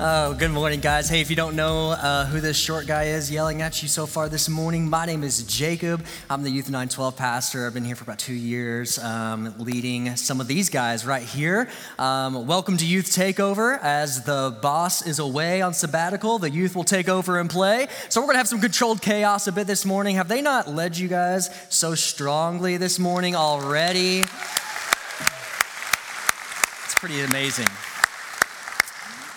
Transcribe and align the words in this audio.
Oh, 0.00 0.34
good 0.34 0.50
morning, 0.50 0.80
guys. 0.80 1.08
Hey, 1.08 1.20
if 1.20 1.30
you 1.30 1.36
don't 1.36 1.54
know 1.54 1.90
uh, 1.90 2.26
who 2.26 2.40
this 2.40 2.56
short 2.56 2.88
guy 2.88 3.04
is 3.04 3.30
yelling 3.30 3.62
at 3.62 3.80
you 3.80 3.86
so 3.86 4.06
far 4.06 4.28
this 4.28 4.48
morning, 4.48 4.90
my 4.90 5.06
name 5.06 5.22
is 5.22 5.44
Jacob. 5.44 6.04
I'm 6.28 6.42
the 6.42 6.50
Youth 6.50 6.66
912 6.66 7.16
pastor. 7.16 7.64
I've 7.64 7.74
been 7.74 7.84
here 7.84 7.94
for 7.94 8.02
about 8.02 8.18
two 8.18 8.34
years, 8.34 8.98
um, 8.98 9.54
leading 9.56 10.16
some 10.16 10.40
of 10.40 10.48
these 10.48 10.68
guys 10.68 11.06
right 11.06 11.22
here. 11.22 11.68
Um, 11.96 12.44
welcome 12.44 12.76
to 12.78 12.84
Youth 12.84 13.06
Takeover. 13.06 13.78
As 13.80 14.24
the 14.24 14.58
boss 14.60 15.06
is 15.06 15.20
away 15.20 15.62
on 15.62 15.72
sabbatical, 15.74 16.40
the 16.40 16.50
youth 16.50 16.74
will 16.74 16.82
take 16.82 17.08
over 17.08 17.38
and 17.38 17.48
play. 17.48 17.86
So 18.08 18.20
we're 18.20 18.26
going 18.26 18.34
to 18.34 18.38
have 18.38 18.48
some 18.48 18.60
controlled 18.60 19.00
chaos 19.00 19.46
a 19.46 19.52
bit 19.52 19.68
this 19.68 19.84
morning. 19.84 20.16
Have 20.16 20.26
they 20.26 20.42
not 20.42 20.68
led 20.68 20.98
you 20.98 21.06
guys 21.06 21.50
so 21.68 21.94
strongly 21.94 22.78
this 22.78 22.98
morning 22.98 23.36
already? 23.36 24.24
It's 26.84 26.94
pretty 26.96 27.20
amazing. 27.20 27.68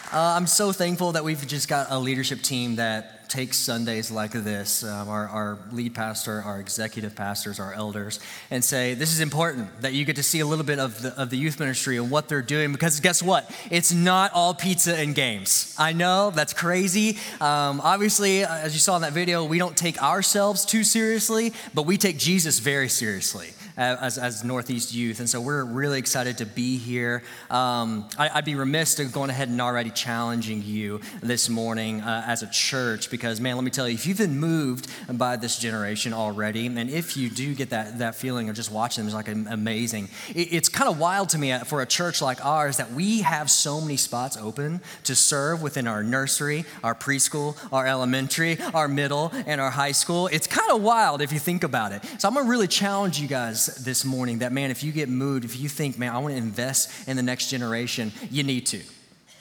Uh, 0.10 0.36
I'm 0.38 0.48
so 0.48 0.72
thankful 0.72 1.12
that 1.12 1.26
we've 1.26 1.46
just 1.48 1.68
got 1.68 1.88
a 1.90 2.00
leadership 2.00 2.42
team 2.42 2.78
that 2.78 3.28
takes 3.28 3.58
Sundays 3.58 4.10
like 4.10 4.32
this, 4.32 4.86
um, 4.86 5.10
our, 5.10 5.28
our, 5.28 5.58
lead 5.74 5.94
pastor, 5.94 6.42
our 6.46 6.62
executive 6.62 7.14
pastors, 7.14 7.60
our 7.60 7.74
elders, 7.74 8.22
and 8.50 8.64
say, 8.64 8.94
This 8.94 9.12
is 9.12 9.20
important 9.20 9.82
that 9.82 9.92
you 9.92 10.06
get 10.06 10.16
to 10.16 10.24
see 10.24 10.40
a 10.40 10.46
little 10.46 10.64
bit 10.64 10.80
of 10.80 11.02
the, 11.02 11.14
of 11.20 11.30
the 11.30 11.36
youth 11.36 11.60
ministry 11.60 11.98
and 11.98 12.10
what 12.10 12.30
they're 12.30 12.42
doing 12.42 12.72
because 12.72 13.02
guess 13.02 13.22
what? 13.22 13.52
It's 13.70 13.92
not 13.92 14.32
all 14.32 14.54
pizza 14.54 14.96
and 14.96 15.14
games. 15.14 15.76
I 15.78 15.92
know 15.92 16.32
that's 16.32 16.54
crazy. 16.54 17.18
Um, 17.42 17.82
obviously, 17.84 18.46
as 18.46 18.74
you 18.74 18.80
saw 18.80 18.96
in 18.96 19.02
that 19.02 19.12
video, 19.12 19.44
we 19.44 19.58
don't 19.58 19.76
take 19.76 20.02
ourselves 20.02 20.64
too 20.64 20.86
seriously, 20.86 21.52
but 21.74 21.86
we 21.86 21.98
take 21.98 22.18
Jesus 22.18 22.60
very 22.60 22.88
seriously 22.88 23.50
as, 23.78 24.18
as 24.18 24.44
Northeast 24.44 24.94
Youth. 24.94 25.20
And 25.20 25.30
so 25.30 25.40
we're 25.40 25.64
really 25.64 26.00
excited 26.00 26.40
to 26.40 26.46
be 26.46 26.78
here. 26.78 27.24
Um, 27.50 28.08
I, 28.18 28.32
would 28.36 28.46
be 28.46 28.56
remiss 28.56 28.96
to 28.96 29.06
going 29.06 29.30
ahead 29.30 29.50
and 29.50 29.62
already 29.62 29.92
challenging 29.92 30.64
you 30.64 31.00
this 31.22 31.48
morning 31.48 32.02
uh, 32.02 32.24
as 32.26 32.42
a 32.42 32.48
church 32.48 33.12
because, 33.12 33.40
man, 33.40 33.56
let 33.56 33.64
me 33.64 33.72
tell 33.72 33.88
you, 33.88 33.94
if 33.94 34.08
you've 34.08 34.18
been 34.18 34.40
moved 34.40 34.90
by 35.18 35.36
this 35.36 35.60
generation 35.60 36.14
already, 36.14 36.66
and 36.66 36.90
if 36.90 37.16
you 37.16 37.30
do 37.30 37.54
get 37.54 37.70
that, 37.70 38.00
that 38.00 38.16
feeling 38.16 38.50
of 38.50 38.56
just 38.56 38.72
watching 38.72 39.04
them, 39.04 39.08
it's 39.08 39.16
like 39.16 39.28
amazing. 39.52 40.10
It, 40.30 40.54
it's 40.54 40.70
kind 40.70 40.90
of 40.90 41.00
wild 41.00 41.30
to 41.30 41.38
me 41.38 41.52
uh, 41.52 41.64
for 41.64 41.82
a 41.82 41.86
church 41.86 42.22
like 42.22 42.44
ours 42.44 42.78
that 42.78 42.92
we 42.92 43.22
have 43.22 43.52
so 43.52 43.80
many 43.80 43.98
spots 43.98 44.38
open 44.38 44.82
to 45.04 45.16
serve 45.16 45.62
within 45.62 45.88
our 45.88 46.04
nursery, 46.04 46.66
our 46.84 46.96
preschool, 46.96 47.56
our 47.72 47.86
elementary, 47.86 48.58
our 48.74 48.88
middle, 48.88 49.32
and 49.46 49.62
our 49.62 49.70
high 49.70 49.92
school. 49.92 50.28
It's 50.28 50.48
kind 50.48 50.72
of 50.72 50.82
wild 50.82 51.22
if 51.22 51.32
you 51.32 51.40
think 51.40 51.64
about 51.64 51.92
it. 51.92 52.04
So 52.18 52.28
I'm 52.28 52.34
going 52.34 52.46
to 52.46 52.50
really 52.50 52.68
challenge 52.68 53.20
you 53.20 53.28
guys 53.28 53.67
this 53.68 54.04
morning 54.04 54.40
that, 54.40 54.52
man, 54.52 54.72
if 54.72 54.84
you 54.84 54.92
get 54.92 55.10
moved, 55.10 55.46
if 55.46 55.60
you 55.60 55.70
think, 55.70 55.98
man, 55.98 56.14
I 56.14 56.20
want 56.20 56.34
to 56.34 56.38
invest 56.38 57.08
in 57.08 57.16
the 57.18 57.24
next 57.24 57.50
generation, 57.50 58.12
you 58.32 58.44
need 58.44 58.66
to. 58.68 58.82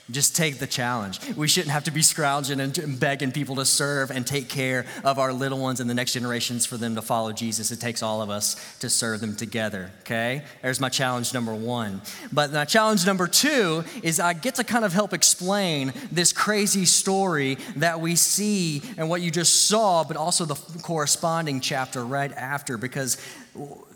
Just 0.09 0.37
take 0.37 0.57
the 0.57 0.67
challenge. 0.67 1.19
We 1.35 1.49
shouldn't 1.49 1.73
have 1.73 1.83
to 1.83 1.91
be 1.91 2.01
scrounging 2.01 2.61
and 2.61 2.97
begging 2.97 3.33
people 3.33 3.57
to 3.57 3.65
serve 3.65 4.09
and 4.09 4.25
take 4.25 4.47
care 4.47 4.85
of 5.03 5.19
our 5.19 5.33
little 5.33 5.59
ones 5.59 5.81
and 5.81 5.89
the 5.89 5.93
next 5.93 6.13
generations 6.13 6.65
for 6.65 6.77
them 6.77 6.95
to 6.95 7.01
follow 7.01 7.33
Jesus. 7.33 7.71
It 7.71 7.81
takes 7.81 8.01
all 8.01 8.21
of 8.21 8.29
us 8.29 8.77
to 8.77 8.89
serve 8.89 9.19
them 9.19 9.35
together, 9.35 9.91
okay? 10.01 10.43
There's 10.61 10.79
my 10.79 10.87
challenge 10.87 11.33
number 11.33 11.53
one. 11.53 12.01
But 12.31 12.53
my 12.53 12.63
challenge 12.63 13.05
number 13.05 13.27
two 13.27 13.83
is 14.01 14.21
I 14.21 14.31
get 14.31 14.55
to 14.55 14.63
kind 14.63 14.85
of 14.85 14.93
help 14.93 15.11
explain 15.11 15.91
this 16.09 16.31
crazy 16.31 16.85
story 16.85 17.57
that 17.75 17.99
we 17.99 18.15
see 18.15 18.81
and 18.97 19.09
what 19.09 19.19
you 19.19 19.29
just 19.29 19.67
saw, 19.67 20.05
but 20.05 20.15
also 20.15 20.45
the 20.45 20.55
corresponding 20.83 21.59
chapter 21.59 22.05
right 22.05 22.31
after, 22.31 22.77
because 22.77 23.17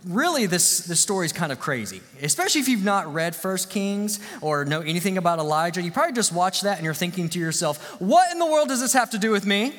really 0.05 0.45
this, 0.45 0.79
this 0.79 0.99
story 0.99 1.25
is 1.25 1.33
kind 1.33 1.51
of 1.51 1.59
crazy 1.59 2.01
especially 2.22 2.61
if 2.61 2.67
you've 2.67 2.83
not 2.83 3.13
read 3.13 3.35
first 3.35 3.69
kings 3.69 4.19
or 4.41 4.66
know 4.66 4.81
anything 4.81 5.17
about 5.17 5.39
elijah. 5.39 5.81
You 5.81 5.91
probably 5.91 6.13
just 6.13 6.31
watch 6.31 6.61
that 6.61 6.77
and 6.77 6.85
you're 6.85 6.94
thinking 6.94 7.29
to 7.29 7.39
yourself 7.39 7.99
what 8.01 8.31
in 8.31 8.39
the 8.39 8.45
world 8.45 8.69
does 8.69 8.81
this 8.81 8.94
have 8.94 9.11
to 9.11 9.17
do 9.17 9.31
with 9.31 9.45
me? 9.45 9.73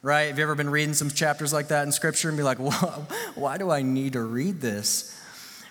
Right? 0.00 0.28
Have 0.28 0.38
you 0.38 0.44
ever 0.44 0.54
been 0.54 0.70
reading 0.70 0.94
some 0.94 1.10
chapters 1.10 1.52
like 1.52 1.68
that 1.68 1.84
in 1.84 1.92
scripture 1.92 2.28
and 2.28 2.36
be 2.36 2.44
like 2.44 2.58
why 3.34 3.58
do 3.58 3.70
i 3.70 3.82
need 3.82 4.14
to 4.14 4.22
read 4.22 4.60
this 4.60 5.17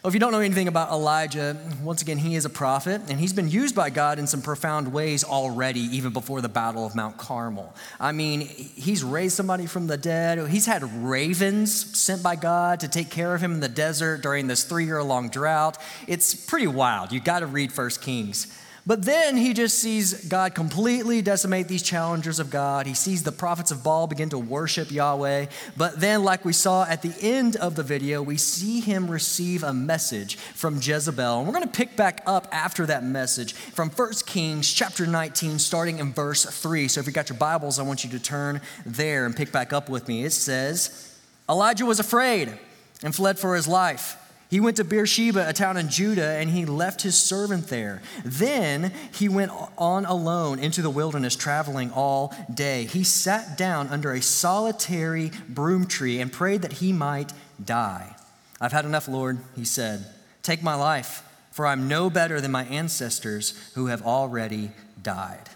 well, 0.03 0.09
if 0.09 0.13
you 0.13 0.19
don't 0.19 0.31
know 0.31 0.40
anything 0.40 0.68
about 0.68 0.91
Elijah, 0.91 1.58
once 1.81 2.03
again, 2.03 2.19
he 2.19 2.35
is 2.35 2.46
a 2.46 2.52
prophet, 2.52 3.02
and 3.09 3.19
he's 3.19 3.34
been 3.34 3.50
used 3.50 3.74
by 3.75 3.90
God 3.90 4.19
in 4.19 4.28
some 4.28 4.44
profound 4.44 4.94
ways 4.94 5.24
already, 5.24 5.80
even 5.80 6.13
before 6.13 6.40
the 6.40 6.50
Battle 6.50 6.85
of 6.85 6.96
Mount 6.96 7.18
Carmel. 7.18 7.75
I 8.00 8.12
mean, 8.12 8.41
he's 8.41 9.03
raised 9.03 9.35
somebody 9.35 9.66
from 9.66 9.88
the 9.88 9.97
dead, 9.97 10.47
he's 10.50 10.68
had 10.68 10.84
ravens 11.03 11.97
sent 11.97 12.22
by 12.22 12.35
God 12.35 12.80
to 12.81 12.88
take 12.88 13.09
care 13.09 13.34
of 13.34 13.41
him 13.41 13.53
in 13.53 13.59
the 13.59 13.69
desert 13.69 14.22
during 14.22 14.46
this 14.46 14.63
three 14.63 14.85
year 14.85 15.02
long 15.02 15.30
drought. 15.30 15.78
It's 16.06 16.35
pretty 16.35 16.68
wild. 16.68 17.12
You've 17.12 17.24
got 17.24 17.40
to 17.40 17.47
read 17.47 17.74
First 17.74 18.02
Kings. 18.02 18.47
But 18.87 19.03
then 19.03 19.35
he 19.35 19.53
just 19.53 19.79
sees 19.79 20.13
God 20.29 20.55
completely 20.55 21.21
decimate 21.21 21.67
these 21.67 21.83
challengers 21.83 22.39
of 22.39 22.49
God. 22.49 22.87
He 22.87 22.93
sees 22.93 23.21
the 23.21 23.33
prophets 23.33 23.69
of 23.69 23.83
Baal 23.83 24.07
begin 24.07 24.29
to 24.29 24.39
worship 24.39 24.91
Yahweh. 24.91 25.47
But 25.75 25.99
then, 25.99 26.23
like 26.23 26.45
we 26.45 26.53
saw 26.53 26.85
at 26.85 27.01
the 27.01 27.13
end 27.21 27.57
of 27.57 27.75
the 27.75 27.83
video, 27.83 28.23
we 28.23 28.37
see 28.37 28.79
him 28.79 29.11
receive 29.11 29.61
a 29.61 29.73
message 29.73 30.37
from 30.37 30.79
Jezebel. 30.81 31.39
And 31.39 31.45
we're 31.45 31.53
going 31.53 31.65
to 31.65 31.77
pick 31.77 31.97
back 31.97 32.23
up 32.25 32.47
after 32.53 32.85
that 32.85 33.03
message 33.03 33.51
from 33.51 33.89
1 33.89 34.13
Kings 34.25 34.71
chapter 34.71 35.05
19, 35.05 35.59
starting 35.59 35.99
in 35.99 36.13
verse 36.13 36.45
3. 36.45 36.87
So 36.87 37.01
if 37.01 37.07
you 37.07 37.11
got 37.11 37.27
your 37.27 37.37
Bibles, 37.37 37.79
I 37.79 37.83
want 37.83 38.05
you 38.05 38.09
to 38.11 38.19
turn 38.19 38.61
there 38.85 39.25
and 39.25 39.35
pick 39.35 39.51
back 39.51 39.73
up 39.73 39.89
with 39.89 40.07
me. 40.07 40.23
It 40.23 40.31
says, 40.31 41.13
Elijah 41.49 41.85
was 41.85 41.99
afraid 41.99 42.57
and 43.03 43.13
fled 43.13 43.37
for 43.37 43.53
his 43.53 43.67
life. 43.67 44.15
He 44.50 44.62
went 44.62 44.78
to 44.78 44.85
Beersheba, 44.85 45.47
a 45.47 45.53
town 45.53 45.75
in 45.75 45.90
Judah, 45.90 46.38
and 46.38 46.50
he 46.50 46.66
left 46.66 47.02
his 47.02 47.22
servant 47.22 47.68
there. 47.68 48.02
Then 48.24 48.94
he 49.13 49.28
went 49.28 49.52
on 49.78 50.06
alone 50.06 50.59
into 50.59 50.81
the 50.81 50.90
wilderness, 50.90 51.35
traveling 51.35 51.91
all 51.91 52.34
day. 52.53 52.85
He 52.85 53.03
sat 53.03 53.58
down 53.58 53.90
under 53.90 54.13
a 54.13 54.22
solitary 54.22 55.31
broom 55.50 55.85
tree 55.85 56.22
and 56.22 56.31
prayed 56.31 56.62
that 56.62 56.74
he 56.74 56.94
might 56.94 57.34
die. 57.63 58.16
I've 58.62 58.72
had 58.72 58.85
enough, 58.85 59.09
Lord, 59.09 59.40
he 59.56 59.66
said. 59.66 60.06
Take 60.44 60.64
my 60.64 60.75
life, 60.75 61.24
for 61.52 61.68
I'm 61.68 61.90
no 61.90 62.09
better 62.09 62.40
than 62.40 62.52
my 62.52 62.64
ancestors 62.66 63.53
who 63.75 63.88
have 63.88 64.02
already 64.02 64.72
died. 65.02 65.50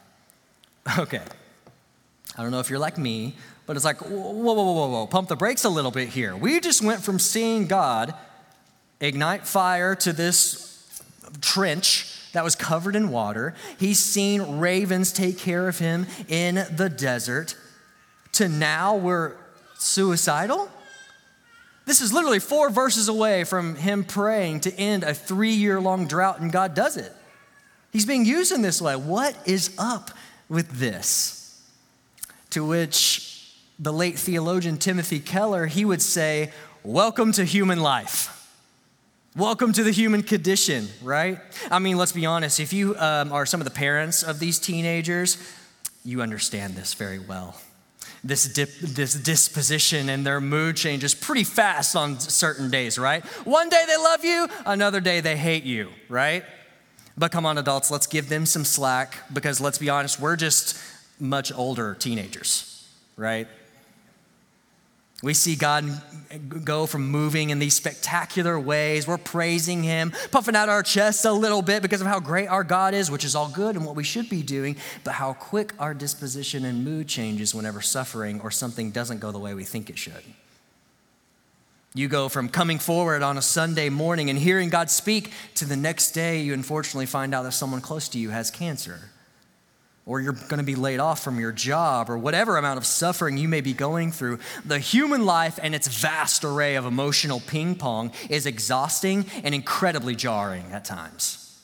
Okay. 0.97 1.23
I 2.37 2.41
don't 2.41 2.51
know 2.51 2.59
if 2.59 2.69
you're 2.69 2.79
like 2.79 2.97
me, 2.97 3.35
but 3.65 3.77
it's 3.77 3.85
like, 3.85 4.01
whoa, 4.01 4.09
whoa, 4.09 4.53
whoa, 4.53 4.73
whoa, 4.73 4.87
whoa, 4.89 5.07
pump 5.07 5.29
the 5.29 5.35
brakes 5.35 5.63
a 5.63 5.69
little 5.69 5.91
bit 5.91 6.09
here. 6.09 6.35
We 6.35 6.59
just 6.59 6.83
went 6.83 7.01
from 7.03 7.19
seeing 7.19 7.67
God 7.67 8.13
ignite 9.01 9.45
fire 9.45 9.95
to 9.95 10.13
this 10.13 11.01
trench 11.41 12.07
that 12.33 12.43
was 12.43 12.55
covered 12.55 12.95
in 12.95 13.09
water. 13.09 13.53
He's 13.77 13.99
seen 13.99 14.59
ravens 14.59 15.11
take 15.11 15.37
care 15.37 15.67
of 15.67 15.79
him 15.79 16.07
in 16.29 16.65
the 16.75 16.89
desert. 16.89 17.57
To 18.33 18.47
now, 18.47 18.95
we're 18.95 19.35
suicidal? 19.77 20.69
This 21.85 21.99
is 21.99 22.13
literally 22.13 22.39
four 22.39 22.69
verses 22.69 23.09
away 23.09 23.43
from 23.43 23.75
him 23.75 24.03
praying 24.03 24.61
to 24.61 24.73
end 24.75 25.03
a 25.03 25.13
three 25.13 25.51
year 25.51 25.81
long 25.81 26.07
drought, 26.07 26.39
and 26.39 26.51
God 26.51 26.73
does 26.73 26.95
it. 26.95 27.11
He's 27.91 28.05
being 28.05 28.25
used 28.25 28.53
in 28.53 28.61
this 28.61 28.81
way. 28.81 28.95
What 28.95 29.35
is 29.45 29.75
up 29.77 30.11
with 30.47 30.79
this? 30.79 31.61
To 32.51 32.65
which 32.65 33.51
the 33.79 33.91
late 33.91 34.17
theologian 34.17 34.77
Timothy 34.77 35.19
Keller, 35.19 35.65
he 35.65 35.83
would 35.83 36.01
say, 36.01 36.51
Welcome 36.83 37.31
to 37.33 37.43
human 37.43 37.79
life. 37.79 38.40
Welcome 39.37 39.71
to 39.73 39.83
the 39.83 39.91
human 39.91 40.23
condition, 40.23 40.89
right? 41.01 41.39
I 41.71 41.79
mean, 41.79 41.97
let's 41.97 42.11
be 42.11 42.25
honest. 42.25 42.59
If 42.59 42.73
you 42.73 42.97
um, 42.97 43.31
are 43.31 43.45
some 43.45 43.61
of 43.61 43.65
the 43.65 43.71
parents 43.71 44.23
of 44.23 44.39
these 44.39 44.59
teenagers, 44.59 45.37
you 46.03 46.21
understand 46.21 46.75
this 46.75 46.93
very 46.95 47.17
well. 47.17 47.55
This, 48.25 48.51
dip, 48.51 48.69
this 48.79 49.13
disposition 49.13 50.09
and 50.09 50.25
their 50.25 50.41
mood 50.41 50.75
changes 50.75 51.15
pretty 51.15 51.45
fast 51.45 51.95
on 51.95 52.19
certain 52.19 52.69
days, 52.69 52.99
right? 52.99 53.23
One 53.45 53.69
day 53.69 53.81
they 53.87 53.95
love 53.95 54.25
you, 54.25 54.49
another 54.65 54.99
day 54.99 55.21
they 55.21 55.37
hate 55.37 55.63
you, 55.63 55.91
right? 56.09 56.43
But 57.17 57.31
come 57.31 57.45
on, 57.45 57.57
adults, 57.57 57.89
let's 57.89 58.07
give 58.07 58.27
them 58.27 58.45
some 58.45 58.65
slack 58.65 59.17
because 59.31 59.61
let's 59.61 59.77
be 59.77 59.89
honest, 59.89 60.19
we're 60.19 60.35
just 60.35 60.77
much 61.21 61.53
older 61.53 61.95
teenagers, 61.95 62.85
right? 63.15 63.47
We 65.21 65.35
see 65.35 65.55
God 65.55 65.85
go 66.63 66.85
from 66.85 67.07
moving 67.07 67.51
in 67.51 67.59
these 67.59 67.75
spectacular 67.75 68.59
ways. 68.59 69.07
We're 69.07 69.17
praising 69.17 69.83
Him, 69.83 70.13
puffing 70.31 70.55
out 70.55 70.69
our 70.69 70.81
chests 70.81 71.25
a 71.25 71.31
little 71.31 71.61
bit 71.61 71.81
because 71.81 72.01
of 72.01 72.07
how 72.07 72.19
great 72.19 72.47
our 72.47 72.63
God 72.63 72.93
is, 72.93 73.11
which 73.11 73.23
is 73.23 73.35
all 73.35 73.49
good 73.49 73.75
and 73.75 73.85
what 73.85 73.95
we 73.95 74.03
should 74.03 74.29
be 74.29 74.41
doing, 74.41 74.77
but 75.03 75.13
how 75.13 75.33
quick 75.33 75.73
our 75.77 75.93
disposition 75.93 76.65
and 76.65 76.83
mood 76.83 77.07
changes 77.07 77.53
whenever 77.53 77.81
suffering 77.81 78.41
or 78.41 78.49
something 78.49 78.91
doesn't 78.91 79.19
go 79.19 79.31
the 79.31 79.39
way 79.39 79.53
we 79.53 79.63
think 79.63 79.89
it 79.89 79.97
should. 79.97 80.23
You 81.93 82.07
go 82.07 82.29
from 82.29 82.47
coming 82.47 82.79
forward 82.79 83.21
on 83.21 83.37
a 83.37 83.41
Sunday 83.41 83.89
morning 83.89 84.29
and 84.29 84.39
hearing 84.39 84.69
God 84.69 84.89
speak 84.89 85.33
to 85.55 85.65
the 85.65 85.75
next 85.75 86.11
day, 86.11 86.41
you 86.41 86.53
unfortunately 86.53 87.05
find 87.05 87.35
out 87.35 87.43
that 87.43 87.51
someone 87.51 87.81
close 87.81 88.07
to 88.09 88.17
you 88.17 88.29
has 88.29 88.49
cancer. 88.49 89.11
Or 90.05 90.19
you're 90.19 90.33
going 90.33 90.57
to 90.57 90.63
be 90.63 90.75
laid 90.75 90.99
off 90.99 91.23
from 91.23 91.39
your 91.39 91.51
job, 91.51 92.09
or 92.09 92.17
whatever 92.17 92.57
amount 92.57 92.77
of 92.77 92.85
suffering 92.85 93.37
you 93.37 93.47
may 93.47 93.61
be 93.61 93.73
going 93.73 94.11
through. 94.11 94.39
The 94.65 94.79
human 94.79 95.25
life 95.25 95.59
and 95.61 95.75
its 95.75 95.87
vast 95.87 96.43
array 96.43 96.75
of 96.75 96.85
emotional 96.85 97.39
ping 97.39 97.75
pong 97.75 98.11
is 98.29 98.45
exhausting 98.45 99.25
and 99.43 99.53
incredibly 99.53 100.15
jarring 100.15 100.65
at 100.71 100.85
times. 100.85 101.59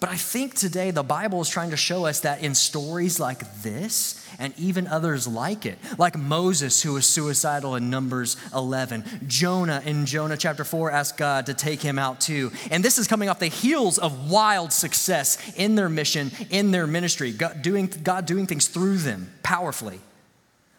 But 0.00 0.10
I 0.10 0.16
think 0.16 0.54
today 0.54 0.92
the 0.92 1.02
Bible 1.02 1.40
is 1.40 1.48
trying 1.48 1.70
to 1.70 1.76
show 1.76 2.06
us 2.06 2.20
that 2.20 2.42
in 2.42 2.54
stories 2.54 3.18
like 3.18 3.62
this, 3.62 4.17
and 4.38 4.52
even 4.58 4.86
others 4.86 5.26
like 5.26 5.66
it, 5.66 5.78
like 5.98 6.18
Moses, 6.18 6.82
who 6.82 6.94
was 6.94 7.06
suicidal 7.06 7.76
in 7.76 7.90
Numbers 7.90 8.36
11, 8.54 9.04
Jonah 9.26 9.82
in 9.84 10.06
Jonah 10.06 10.36
chapter 10.36 10.64
4 10.64 10.90
asked 10.90 11.16
God 11.16 11.46
to 11.46 11.54
take 11.54 11.80
him 11.80 11.98
out 11.98 12.20
too. 12.20 12.52
And 12.70 12.84
this 12.84 12.98
is 12.98 13.06
coming 13.06 13.28
off 13.28 13.38
the 13.38 13.46
heels 13.46 13.98
of 13.98 14.30
wild 14.30 14.72
success 14.72 15.52
in 15.56 15.74
their 15.74 15.88
mission, 15.88 16.30
in 16.50 16.70
their 16.70 16.86
ministry, 16.86 17.32
God 17.32 17.62
doing, 17.62 17.86
God 18.02 18.26
doing 18.26 18.46
things 18.46 18.68
through 18.68 18.98
them 18.98 19.32
powerfully. 19.42 20.00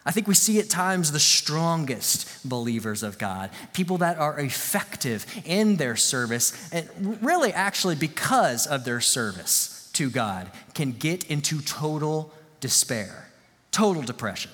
I 0.04 0.12
think 0.12 0.26
we 0.26 0.34
see 0.34 0.58
at 0.58 0.70
times 0.70 1.12
the 1.12 1.20
strongest 1.20 2.48
believers 2.48 3.02
of 3.02 3.18
God, 3.18 3.50
people 3.74 3.98
that 3.98 4.18
are 4.18 4.38
effective 4.40 5.26
in 5.44 5.76
their 5.76 5.94
service, 5.94 6.72
and 6.72 6.88
really 7.22 7.52
actually 7.52 7.96
because 7.96 8.66
of 8.66 8.84
their 8.84 9.00
service 9.00 9.90
to 9.92 10.08
God, 10.08 10.50
can 10.72 10.92
get 10.92 11.24
into 11.24 11.60
total 11.60 12.32
despair, 12.60 13.28
total 13.70 14.02
depression. 14.02 14.50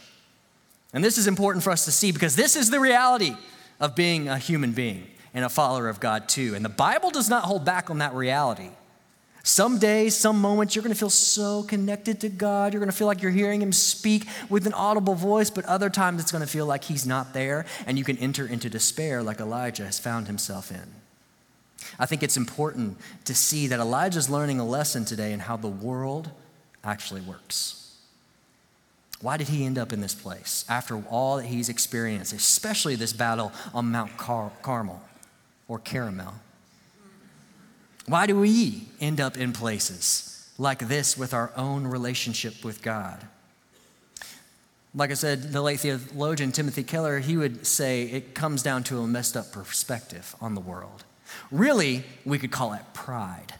And 0.92 1.04
this 1.04 1.18
is 1.18 1.26
important 1.26 1.62
for 1.62 1.70
us 1.70 1.84
to 1.84 1.92
see 1.92 2.12
because 2.12 2.36
this 2.36 2.56
is 2.56 2.70
the 2.70 2.80
reality 2.80 3.36
of 3.80 3.94
being 3.94 4.28
a 4.28 4.38
human 4.38 4.72
being 4.72 5.06
and 5.34 5.44
a 5.44 5.48
follower 5.48 5.88
of 5.88 6.00
God 6.00 6.28
too. 6.28 6.54
And 6.54 6.64
the 6.64 6.70
Bible 6.70 7.10
does 7.10 7.28
not 7.28 7.44
hold 7.44 7.64
back 7.64 7.90
on 7.90 7.98
that 7.98 8.14
reality. 8.14 8.70
Some 9.42 9.78
days, 9.78 10.16
some 10.16 10.40
moments, 10.40 10.74
you're 10.74 10.82
going 10.82 10.92
to 10.92 10.98
feel 10.98 11.08
so 11.08 11.62
connected 11.62 12.20
to 12.22 12.28
God. 12.28 12.72
You're 12.72 12.80
going 12.80 12.90
to 12.90 12.96
feel 12.96 13.06
like 13.06 13.22
you're 13.22 13.30
hearing 13.30 13.62
Him 13.62 13.72
speak 13.72 14.26
with 14.50 14.66
an 14.66 14.72
audible 14.72 15.14
voice, 15.14 15.50
but 15.50 15.64
other 15.66 15.88
times 15.88 16.20
it's 16.20 16.32
going 16.32 16.42
to 16.42 16.48
feel 16.48 16.66
like 16.66 16.82
He's 16.82 17.06
not 17.06 17.32
there, 17.32 17.64
and 17.86 17.96
you 17.96 18.02
can 18.02 18.18
enter 18.18 18.44
into 18.44 18.68
despair 18.68 19.22
like 19.22 19.38
Elijah 19.38 19.84
has 19.84 20.00
found 20.00 20.26
himself 20.26 20.72
in. 20.72 20.82
I 21.96 22.06
think 22.06 22.24
it's 22.24 22.36
important 22.36 22.98
to 23.26 23.36
see 23.36 23.68
that 23.68 23.78
Elijah's 23.78 24.28
learning 24.28 24.58
a 24.58 24.66
lesson 24.66 25.04
today 25.04 25.32
in 25.32 25.38
how 25.38 25.56
the 25.56 25.68
world 25.68 26.30
actually 26.82 27.20
works. 27.20 27.85
Why 29.20 29.36
did 29.36 29.48
he 29.48 29.64
end 29.64 29.78
up 29.78 29.92
in 29.92 30.00
this 30.00 30.14
place 30.14 30.64
after 30.68 31.02
all 31.08 31.38
that 31.38 31.46
he's 31.46 31.68
experienced, 31.68 32.32
especially 32.32 32.96
this 32.96 33.12
battle 33.12 33.52
on 33.72 33.90
Mount 33.90 34.16
Car- 34.16 34.52
Carmel 34.62 35.02
or 35.68 35.78
Caramel? 35.78 36.34
Why 38.06 38.26
do 38.26 38.38
we 38.38 38.88
end 39.00 39.20
up 39.20 39.36
in 39.36 39.52
places 39.52 40.48
like 40.58 40.86
this 40.88 41.18
with 41.18 41.34
our 41.34 41.50
own 41.56 41.86
relationship 41.86 42.64
with 42.64 42.82
God? 42.82 43.26
Like 44.94 45.10
I 45.10 45.14
said, 45.14 45.52
the 45.52 45.60
late 45.60 45.80
theologian 45.80 46.52
Timothy 46.52 46.82
Keller, 46.82 47.18
he 47.18 47.36
would 47.36 47.66
say 47.66 48.04
it 48.04 48.34
comes 48.34 48.62
down 48.62 48.84
to 48.84 49.00
a 49.00 49.06
messed 49.06 49.36
up 49.36 49.52
perspective 49.52 50.34
on 50.40 50.54
the 50.54 50.60
world. 50.60 51.04
Really, 51.50 52.04
we 52.24 52.38
could 52.38 52.50
call 52.50 52.72
it 52.72 52.82
pride. 52.94 53.54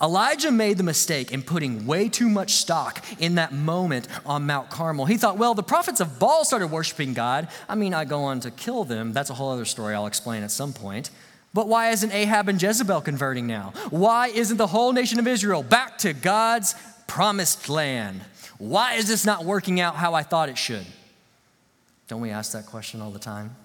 Elijah 0.00 0.50
made 0.50 0.76
the 0.76 0.82
mistake 0.82 1.32
in 1.32 1.42
putting 1.42 1.86
way 1.86 2.08
too 2.08 2.28
much 2.28 2.52
stock 2.52 3.04
in 3.18 3.36
that 3.36 3.52
moment 3.52 4.08
on 4.26 4.46
Mount 4.46 4.70
Carmel. 4.70 5.06
He 5.06 5.16
thought, 5.16 5.38
well, 5.38 5.54
the 5.54 5.62
prophets 5.62 6.00
of 6.00 6.18
Baal 6.18 6.44
started 6.44 6.68
worshiping 6.68 7.14
God. 7.14 7.48
I 7.68 7.74
mean, 7.74 7.94
I 7.94 8.04
go 8.04 8.24
on 8.24 8.40
to 8.40 8.50
kill 8.50 8.84
them. 8.84 9.12
That's 9.12 9.30
a 9.30 9.34
whole 9.34 9.50
other 9.50 9.64
story 9.64 9.94
I'll 9.94 10.06
explain 10.06 10.42
at 10.42 10.50
some 10.50 10.72
point. 10.72 11.10
But 11.54 11.68
why 11.68 11.90
isn't 11.90 12.12
Ahab 12.12 12.48
and 12.48 12.62
Jezebel 12.62 13.00
converting 13.00 13.46
now? 13.46 13.72
Why 13.90 14.28
isn't 14.28 14.58
the 14.58 14.66
whole 14.66 14.92
nation 14.92 15.18
of 15.18 15.26
Israel 15.26 15.62
back 15.62 15.98
to 15.98 16.12
God's 16.12 16.74
promised 17.06 17.68
land? 17.68 18.20
Why 18.58 18.94
is 18.94 19.08
this 19.08 19.24
not 19.24 19.44
working 19.44 19.80
out 19.80 19.96
how 19.96 20.14
I 20.14 20.22
thought 20.22 20.48
it 20.48 20.58
should? 20.58 20.86
Don't 22.08 22.20
we 22.20 22.30
ask 22.30 22.52
that 22.52 22.66
question 22.66 23.00
all 23.00 23.10
the 23.10 23.18
time? 23.18 23.56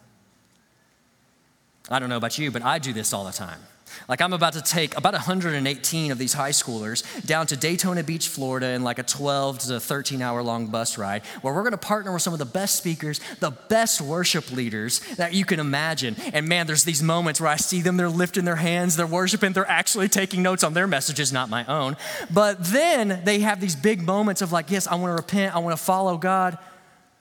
I 1.89 1.99
don't 1.99 2.09
know 2.09 2.17
about 2.17 2.37
you, 2.37 2.51
but 2.51 2.61
I 2.61 2.79
do 2.79 2.93
this 2.93 3.13
all 3.13 3.25
the 3.25 3.31
time. 3.31 3.59
Like, 4.07 4.21
I'm 4.21 4.33
about 4.33 4.53
to 4.53 4.61
take 4.61 4.97
about 4.97 5.13
118 5.13 6.11
of 6.11 6.17
these 6.17 6.33
high 6.33 6.51
schoolers 6.51 7.03
down 7.25 7.47
to 7.47 7.57
Daytona 7.57 8.03
Beach, 8.03 8.27
Florida, 8.27 8.67
in 8.67 8.83
like 8.83 8.99
a 8.99 9.03
12 9.03 9.59
to 9.59 9.79
13 9.79 10.21
hour 10.21 10.43
long 10.43 10.67
bus 10.67 10.97
ride, 10.97 11.25
where 11.41 11.53
we're 11.53 11.63
gonna 11.63 11.77
partner 11.77 12.11
with 12.11 12.21
some 12.21 12.33
of 12.33 12.39
the 12.39 12.45
best 12.45 12.75
speakers, 12.75 13.19
the 13.39 13.51
best 13.51 14.01
worship 14.01 14.51
leaders 14.51 14.99
that 15.15 15.33
you 15.33 15.45
can 15.45 15.59
imagine. 15.59 16.15
And 16.33 16.47
man, 16.47 16.67
there's 16.67 16.83
these 16.83 17.03
moments 17.03 17.39
where 17.39 17.49
I 17.49 17.55
see 17.55 17.81
them, 17.81 17.97
they're 17.97 18.09
lifting 18.09 18.45
their 18.45 18.55
hands, 18.55 18.95
they're 18.95 19.07
worshiping, 19.07 19.53
they're 19.53 19.69
actually 19.69 20.09
taking 20.09 20.43
notes 20.43 20.63
on 20.63 20.73
their 20.73 20.87
messages, 20.87 21.31
not 21.31 21.49
my 21.49 21.65
own. 21.65 21.97
But 22.31 22.63
then 22.63 23.21
they 23.23 23.39
have 23.39 23.61
these 23.61 23.75
big 23.75 24.01
moments 24.01 24.41
of 24.41 24.51
like, 24.51 24.69
yes, 24.71 24.87
I 24.87 24.95
wanna 24.95 25.15
repent, 25.15 25.55
I 25.55 25.59
wanna 25.59 25.77
follow 25.77 26.17
God. 26.17 26.57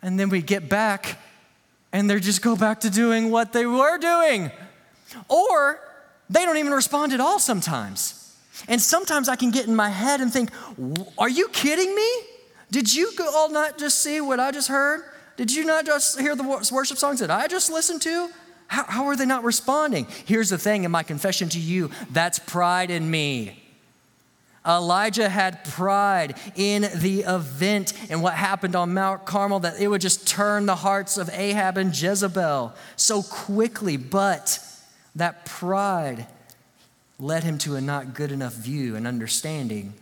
And 0.02 0.18
then 0.18 0.28
we 0.28 0.42
get 0.42 0.68
back 0.68 1.18
and 1.92 2.08
they 2.08 2.18
just 2.18 2.42
go 2.42 2.56
back 2.56 2.80
to 2.80 2.90
doing 2.90 3.30
what 3.30 3.52
they 3.52 3.66
were 3.66 3.98
doing. 3.98 4.50
Or 5.28 5.78
they 6.32 6.44
don't 6.44 6.56
even 6.56 6.72
respond 6.72 7.12
at 7.12 7.20
all 7.20 7.38
sometimes. 7.38 8.18
And 8.68 8.80
sometimes 8.80 9.28
I 9.28 9.36
can 9.36 9.50
get 9.50 9.66
in 9.66 9.76
my 9.76 9.88
head 9.88 10.20
and 10.20 10.32
think, 10.32 10.50
Are 11.18 11.28
you 11.28 11.48
kidding 11.48 11.94
me? 11.94 12.10
Did 12.70 12.92
you 12.92 13.12
all 13.34 13.50
not 13.50 13.78
just 13.78 14.00
see 14.00 14.20
what 14.20 14.40
I 14.40 14.50
just 14.50 14.68
heard? 14.68 15.02
Did 15.36 15.54
you 15.54 15.64
not 15.64 15.84
just 15.84 16.18
hear 16.18 16.34
the 16.34 16.42
worship 16.72 16.96
songs 16.96 17.20
that 17.20 17.30
I 17.30 17.46
just 17.46 17.70
listened 17.70 18.02
to? 18.02 18.30
How, 18.66 18.84
how 18.84 19.06
are 19.06 19.16
they 19.16 19.26
not 19.26 19.44
responding? 19.44 20.06
Here's 20.24 20.48
the 20.48 20.58
thing 20.58 20.84
in 20.84 20.90
my 20.90 21.02
confession 21.02 21.50
to 21.50 21.58
you 21.58 21.90
that's 22.10 22.38
pride 22.38 22.90
in 22.90 23.10
me. 23.10 23.58
Elijah 24.66 25.28
had 25.28 25.64
pride 25.64 26.38
in 26.54 26.88
the 26.96 27.24
event 27.26 27.92
and 28.08 28.22
what 28.22 28.34
happened 28.34 28.76
on 28.76 28.94
Mount 28.94 29.26
Carmel 29.26 29.60
that 29.60 29.80
it 29.80 29.88
would 29.88 30.00
just 30.00 30.26
turn 30.26 30.66
the 30.66 30.76
hearts 30.76 31.18
of 31.18 31.28
Ahab 31.30 31.76
and 31.76 32.00
Jezebel 32.00 32.72
so 32.96 33.22
quickly. 33.22 33.96
But 33.96 34.60
that 35.14 35.44
pride 35.44 36.26
led 37.18 37.44
him 37.44 37.58
to 37.58 37.76
a 37.76 37.80
not 37.80 38.14
good 38.14 38.32
enough 38.32 38.54
view 38.54 38.96
and 38.96 39.06
understanding 39.06 39.94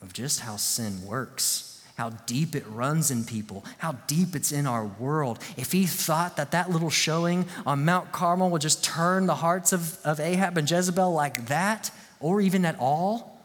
of 0.00 0.12
just 0.12 0.40
how 0.40 0.56
sin 0.56 1.04
works, 1.04 1.84
how 1.96 2.10
deep 2.26 2.56
it 2.56 2.64
runs 2.66 3.10
in 3.10 3.24
people, 3.24 3.64
how 3.78 3.92
deep 4.06 4.34
it's 4.34 4.50
in 4.52 4.66
our 4.66 4.84
world. 4.84 5.38
If 5.56 5.72
he 5.72 5.86
thought 5.86 6.36
that 6.36 6.50
that 6.52 6.70
little 6.70 6.90
showing 6.90 7.46
on 7.66 7.84
Mount 7.84 8.12
Carmel 8.12 8.50
would 8.50 8.62
just 8.62 8.82
turn 8.82 9.26
the 9.26 9.36
hearts 9.36 9.72
of, 9.72 9.98
of 10.04 10.18
Ahab 10.18 10.56
and 10.56 10.68
Jezebel 10.68 11.12
like 11.12 11.46
that, 11.46 11.90
or 12.20 12.40
even 12.40 12.64
at 12.64 12.76
all, 12.78 13.38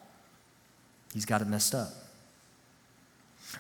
he's 1.14 1.26
got 1.26 1.42
it 1.42 1.48
messed 1.48 1.76
up. 1.76 1.90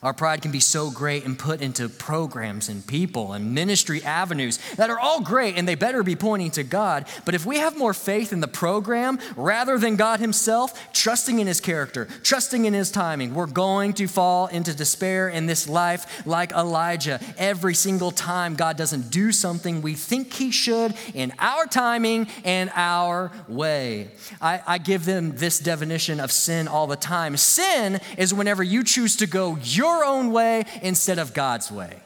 Our 0.03 0.13
pride 0.13 0.41
can 0.41 0.51
be 0.51 0.59
so 0.59 0.91
great 0.91 1.25
and 1.25 1.37
put 1.37 1.61
into 1.61 1.89
programs 1.89 2.69
and 2.69 2.85
people 2.85 3.33
and 3.33 3.53
ministry 3.53 4.03
avenues 4.03 4.59
that 4.75 4.89
are 4.89 4.99
all 4.99 5.21
great 5.21 5.55
and 5.55 5.67
they 5.67 5.75
better 5.75 6.03
be 6.03 6.15
pointing 6.15 6.51
to 6.51 6.63
God. 6.63 7.07
But 7.25 7.35
if 7.35 7.45
we 7.45 7.57
have 7.57 7.77
more 7.77 7.93
faith 7.93 8.33
in 8.33 8.39
the 8.39 8.47
program 8.47 9.19
rather 9.35 9.77
than 9.77 9.95
God 9.95 10.19
Himself, 10.19 10.91
trusting 10.93 11.39
in 11.39 11.47
His 11.47 11.59
character, 11.59 12.07
trusting 12.23 12.65
in 12.65 12.73
His 12.73 12.91
timing, 12.91 13.33
we're 13.33 13.47
going 13.47 13.93
to 13.93 14.07
fall 14.07 14.47
into 14.47 14.73
despair 14.73 15.29
in 15.29 15.45
this 15.45 15.67
life 15.67 16.25
like 16.25 16.51
Elijah. 16.51 17.19
Every 17.37 17.73
single 17.73 18.11
time 18.11 18.55
God 18.55 18.77
doesn't 18.77 19.09
do 19.09 19.31
something 19.31 19.81
we 19.81 19.93
think 19.93 20.33
He 20.33 20.51
should 20.51 20.93
in 21.13 21.33
our 21.39 21.65
timing 21.65 22.27
and 22.43 22.71
our 22.75 23.31
way. 23.47 24.11
I, 24.41 24.61
I 24.65 24.77
give 24.77 25.05
them 25.05 25.35
this 25.37 25.59
definition 25.59 26.19
of 26.19 26.31
sin 26.31 26.67
all 26.67 26.87
the 26.87 26.95
time. 26.95 27.37
Sin 27.37 27.99
is 28.17 28.33
whenever 28.33 28.63
you 28.63 28.83
choose 28.83 29.15
to 29.17 29.27
go 29.27 29.57
your 29.61 29.86
your 29.87 30.05
own 30.05 30.31
way 30.31 30.65
instead 30.81 31.19
of 31.19 31.33
God's 31.33 31.71
way. 31.71 31.99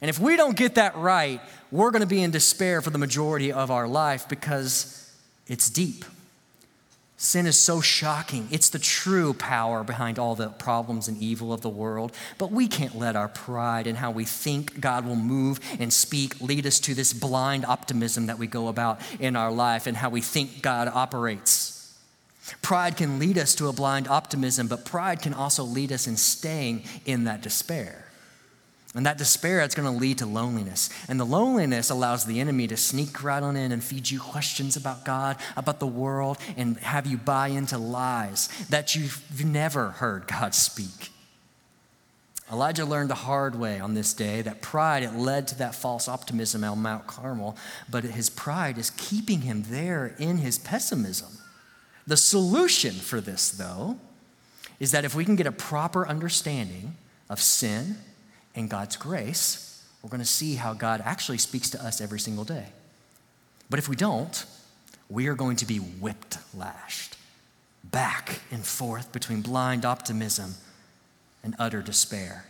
And 0.00 0.08
if 0.08 0.18
we 0.18 0.36
don't 0.36 0.56
get 0.56 0.74
that 0.74 0.96
right, 0.96 1.40
we're 1.70 1.90
going 1.90 2.00
to 2.00 2.06
be 2.08 2.22
in 2.22 2.30
despair 2.30 2.82
for 2.82 2.90
the 2.90 2.98
majority 2.98 3.52
of 3.52 3.70
our 3.70 3.86
life 3.86 4.28
because 4.28 5.10
it's 5.46 5.70
deep. 5.70 6.04
Sin 7.16 7.46
is 7.46 7.56
so 7.56 7.80
shocking. 7.80 8.48
It's 8.50 8.68
the 8.68 8.80
true 8.80 9.32
power 9.32 9.84
behind 9.84 10.18
all 10.18 10.34
the 10.34 10.48
problems 10.48 11.06
and 11.06 11.16
evil 11.22 11.52
of 11.52 11.60
the 11.60 11.68
world. 11.68 12.10
But 12.36 12.50
we 12.50 12.66
can't 12.66 12.98
let 12.98 13.14
our 13.14 13.28
pride 13.28 13.86
and 13.86 13.96
how 13.96 14.10
we 14.10 14.24
think 14.24 14.80
God 14.80 15.06
will 15.06 15.14
move 15.14 15.60
and 15.78 15.92
speak 15.92 16.40
lead 16.40 16.66
us 16.66 16.80
to 16.80 16.94
this 16.94 17.12
blind 17.12 17.64
optimism 17.64 18.26
that 18.26 18.40
we 18.40 18.48
go 18.48 18.66
about 18.66 19.00
in 19.20 19.36
our 19.36 19.52
life 19.52 19.86
and 19.86 19.96
how 19.96 20.10
we 20.10 20.20
think 20.20 20.62
God 20.62 20.88
operates. 20.88 21.71
Pride 22.60 22.96
can 22.96 23.18
lead 23.18 23.38
us 23.38 23.54
to 23.56 23.68
a 23.68 23.72
blind 23.72 24.08
optimism, 24.08 24.66
but 24.66 24.84
pride 24.84 25.22
can 25.22 25.32
also 25.32 25.62
lead 25.62 25.92
us 25.92 26.06
in 26.06 26.16
staying 26.16 26.82
in 27.04 27.24
that 27.24 27.42
despair. 27.42 28.06
And 28.94 29.06
that 29.06 29.16
despair, 29.16 29.60
it's 29.60 29.74
going 29.74 29.90
to 29.90 29.98
lead 29.98 30.18
to 30.18 30.26
loneliness. 30.26 30.90
And 31.08 31.18
the 31.18 31.24
loneliness 31.24 31.88
allows 31.88 32.26
the 32.26 32.40
enemy 32.40 32.66
to 32.66 32.76
sneak 32.76 33.22
right 33.22 33.42
on 33.42 33.56
in 33.56 33.72
and 33.72 33.82
feed 33.82 34.10
you 34.10 34.20
questions 34.20 34.76
about 34.76 35.04
God, 35.04 35.38
about 35.56 35.80
the 35.80 35.86
world, 35.86 36.36
and 36.58 36.76
have 36.78 37.06
you 37.06 37.16
buy 37.16 37.48
into 37.48 37.78
lies 37.78 38.48
that 38.68 38.94
you've 38.94 39.42
never 39.42 39.90
heard 39.90 40.26
God 40.26 40.54
speak. 40.54 41.10
Elijah 42.52 42.84
learned 42.84 43.08
the 43.08 43.14
hard 43.14 43.54
way 43.54 43.80
on 43.80 43.94
this 43.94 44.12
day 44.12 44.42
that 44.42 44.60
pride 44.60 45.02
it 45.02 45.14
led 45.14 45.48
to 45.48 45.58
that 45.58 45.74
false 45.74 46.06
optimism 46.06 46.62
on 46.62 46.82
Mount 46.82 47.06
Carmel, 47.06 47.56
but 47.88 48.04
his 48.04 48.28
pride 48.28 48.76
is 48.76 48.90
keeping 48.90 49.40
him 49.40 49.64
there 49.68 50.14
in 50.18 50.36
his 50.36 50.58
pessimism. 50.58 51.38
The 52.06 52.16
solution 52.16 52.92
for 52.92 53.20
this, 53.20 53.50
though, 53.50 53.98
is 54.80 54.90
that 54.92 55.04
if 55.04 55.14
we 55.14 55.24
can 55.24 55.36
get 55.36 55.46
a 55.46 55.52
proper 55.52 56.06
understanding 56.06 56.96
of 57.30 57.40
sin 57.40 57.96
and 58.54 58.68
God's 58.68 58.96
grace, 58.96 59.84
we're 60.02 60.10
going 60.10 60.20
to 60.20 60.26
see 60.26 60.56
how 60.56 60.74
God 60.74 61.00
actually 61.04 61.38
speaks 61.38 61.70
to 61.70 61.84
us 61.84 62.00
every 62.00 62.18
single 62.18 62.44
day. 62.44 62.66
But 63.70 63.78
if 63.78 63.88
we 63.88 63.96
don't, 63.96 64.44
we 65.08 65.28
are 65.28 65.34
going 65.34 65.56
to 65.56 65.66
be 65.66 65.78
whipped 65.78 66.38
lashed 66.54 67.16
back 67.84 68.40
and 68.50 68.64
forth 68.64 69.12
between 69.12 69.42
blind 69.42 69.84
optimism 69.84 70.54
and 71.42 71.54
utter 71.58 71.82
despair. 71.82 72.46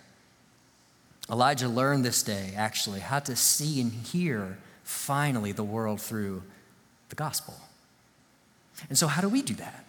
Elijah 1.31 1.69
learned 1.69 2.05
this 2.05 2.23
day, 2.23 2.53
actually, 2.57 3.01
how 3.01 3.19
to 3.19 3.37
see 3.37 3.81
and 3.81 3.93
hear 3.93 4.59
finally 4.85 5.53
the 5.53 5.65
world 5.65 6.01
through 6.01 6.43
the 7.09 7.15
gospel. 7.15 7.55
And 8.89 8.99
so, 8.99 9.07
how 9.07 9.23
do 9.23 9.29
we 9.29 9.43
do 9.43 9.55
that? 9.55 9.85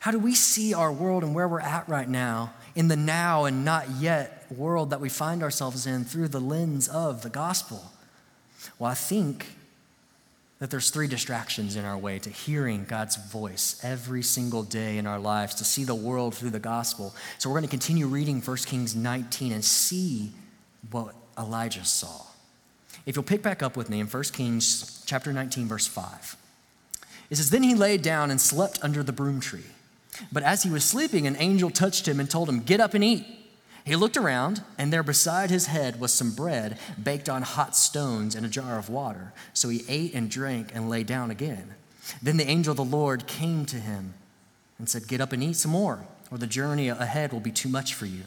How 0.00 0.10
do 0.10 0.18
we 0.18 0.34
see 0.34 0.74
our 0.74 0.92
world 0.92 1.22
and 1.22 1.34
where 1.34 1.48
we're 1.48 1.60
at 1.60 1.88
right 1.88 2.08
now 2.08 2.52
in 2.74 2.88
the 2.88 2.96
now 2.96 3.46
and 3.46 3.64
not 3.64 3.88
yet 3.92 4.46
world 4.54 4.90
that 4.90 5.00
we 5.00 5.08
find 5.08 5.42
ourselves 5.42 5.86
in 5.86 6.04
through 6.04 6.28
the 6.28 6.40
lens 6.40 6.88
of 6.88 7.22
the 7.22 7.30
gospel? 7.30 7.90
Well, 8.78 8.90
I 8.90 8.94
think 8.94 9.46
that 10.58 10.70
there's 10.70 10.90
three 10.90 11.08
distractions 11.08 11.76
in 11.76 11.84
our 11.84 11.98
way 11.98 12.18
to 12.18 12.30
hearing 12.30 12.84
God's 12.84 13.16
voice 13.16 13.80
every 13.82 14.22
single 14.22 14.62
day 14.62 14.98
in 14.98 15.06
our 15.06 15.18
lives, 15.18 15.54
to 15.56 15.64
see 15.64 15.84
the 15.84 15.94
world 15.94 16.34
through 16.34 16.50
the 16.50 16.60
gospel. 16.60 17.14
So 17.38 17.48
we're 17.48 17.54
going 17.54 17.68
to 17.68 17.70
continue 17.70 18.06
reading 18.06 18.40
1 18.40 18.56
Kings 18.58 18.94
19 18.94 19.52
and 19.52 19.64
see 19.64 20.32
what 20.90 21.14
Elijah 21.38 21.84
saw. 21.84 22.22
If 23.06 23.16
you'll 23.16 23.24
pick 23.24 23.42
back 23.42 23.62
up 23.62 23.76
with 23.76 23.90
me 23.90 24.00
in 24.00 24.06
1 24.06 24.22
Kings 24.32 25.02
chapter 25.06 25.32
19 25.32 25.66
verse 25.66 25.86
5. 25.86 26.36
It 27.30 27.36
says 27.36 27.50
then 27.50 27.62
he 27.62 27.74
lay 27.74 27.96
down 27.96 28.30
and 28.30 28.40
slept 28.40 28.78
under 28.82 29.02
the 29.02 29.12
broom 29.12 29.40
tree. 29.40 29.64
But 30.30 30.42
as 30.42 30.62
he 30.62 30.70
was 30.70 30.84
sleeping 30.84 31.26
an 31.26 31.36
angel 31.38 31.70
touched 31.70 32.06
him 32.06 32.20
and 32.20 32.30
told 32.30 32.48
him, 32.48 32.60
"Get 32.60 32.80
up 32.80 32.94
and 32.94 33.02
eat." 33.02 33.26
He 33.84 33.96
looked 33.96 34.16
around, 34.16 34.62
and 34.78 34.92
there 34.92 35.02
beside 35.02 35.50
his 35.50 35.66
head 35.66 36.00
was 36.00 36.12
some 36.12 36.34
bread 36.34 36.78
baked 37.02 37.28
on 37.28 37.42
hot 37.42 37.76
stones 37.76 38.34
and 38.34 38.46
a 38.46 38.48
jar 38.48 38.78
of 38.78 38.88
water. 38.88 39.32
So 39.52 39.68
he 39.68 39.84
ate 39.88 40.14
and 40.14 40.30
drank 40.30 40.70
and 40.74 40.88
lay 40.88 41.02
down 41.02 41.30
again. 41.30 41.74
Then 42.22 42.38
the 42.38 42.48
angel 42.48 42.70
of 42.70 42.76
the 42.78 42.84
Lord 42.84 43.26
came 43.26 43.66
to 43.66 43.76
him 43.76 44.14
and 44.78 44.88
said, 44.88 45.06
Get 45.06 45.20
up 45.20 45.32
and 45.32 45.42
eat 45.42 45.56
some 45.56 45.72
more, 45.72 46.06
or 46.30 46.38
the 46.38 46.46
journey 46.46 46.88
ahead 46.88 47.32
will 47.32 47.40
be 47.40 47.52
too 47.52 47.68
much 47.68 47.94
for 47.94 48.06
you. 48.06 48.24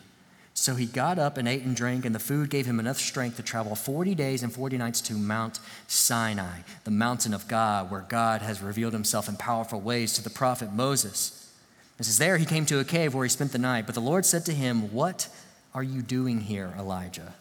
So 0.59 0.73
he 0.73 0.87
got 0.87 1.19
up 1.19 1.37
and 1.37 1.47
ate 1.47 1.61
and 1.61 1.75
drank, 1.75 2.03
and 2.03 2.15
the 2.15 2.19
food 2.19 2.49
gave 2.49 2.65
him 2.65 2.79
enough 2.79 2.97
strength 2.97 3.37
to 3.37 3.43
travel 3.43 3.75
40 3.75 4.15
days 4.15 4.41
and 4.41 4.51
40 4.51 4.79
nights 4.79 5.01
to 5.01 5.13
Mount 5.13 5.59
Sinai, 5.85 6.61
the 6.83 6.89
mountain 6.89 7.31
of 7.35 7.47
God, 7.47 7.91
where 7.91 8.03
God 8.09 8.41
has 8.41 8.59
revealed 8.59 8.93
himself 8.93 9.29
in 9.29 9.37
powerful 9.37 9.79
ways 9.79 10.13
to 10.13 10.23
the 10.23 10.31
prophet 10.31 10.73
Moses. 10.73 11.53
It 11.99 12.05
says, 12.05 12.17
There 12.17 12.37
he 12.37 12.45
came 12.45 12.65
to 12.65 12.79
a 12.79 12.83
cave 12.83 13.13
where 13.13 13.23
he 13.23 13.29
spent 13.29 13.51
the 13.51 13.59
night. 13.59 13.85
But 13.85 13.93
the 13.93 14.01
Lord 14.01 14.25
said 14.25 14.45
to 14.45 14.51
him, 14.51 14.91
What 14.91 15.29
are 15.75 15.83
you 15.83 16.01
doing 16.01 16.41
here, 16.41 16.73
Elijah? 16.75 17.35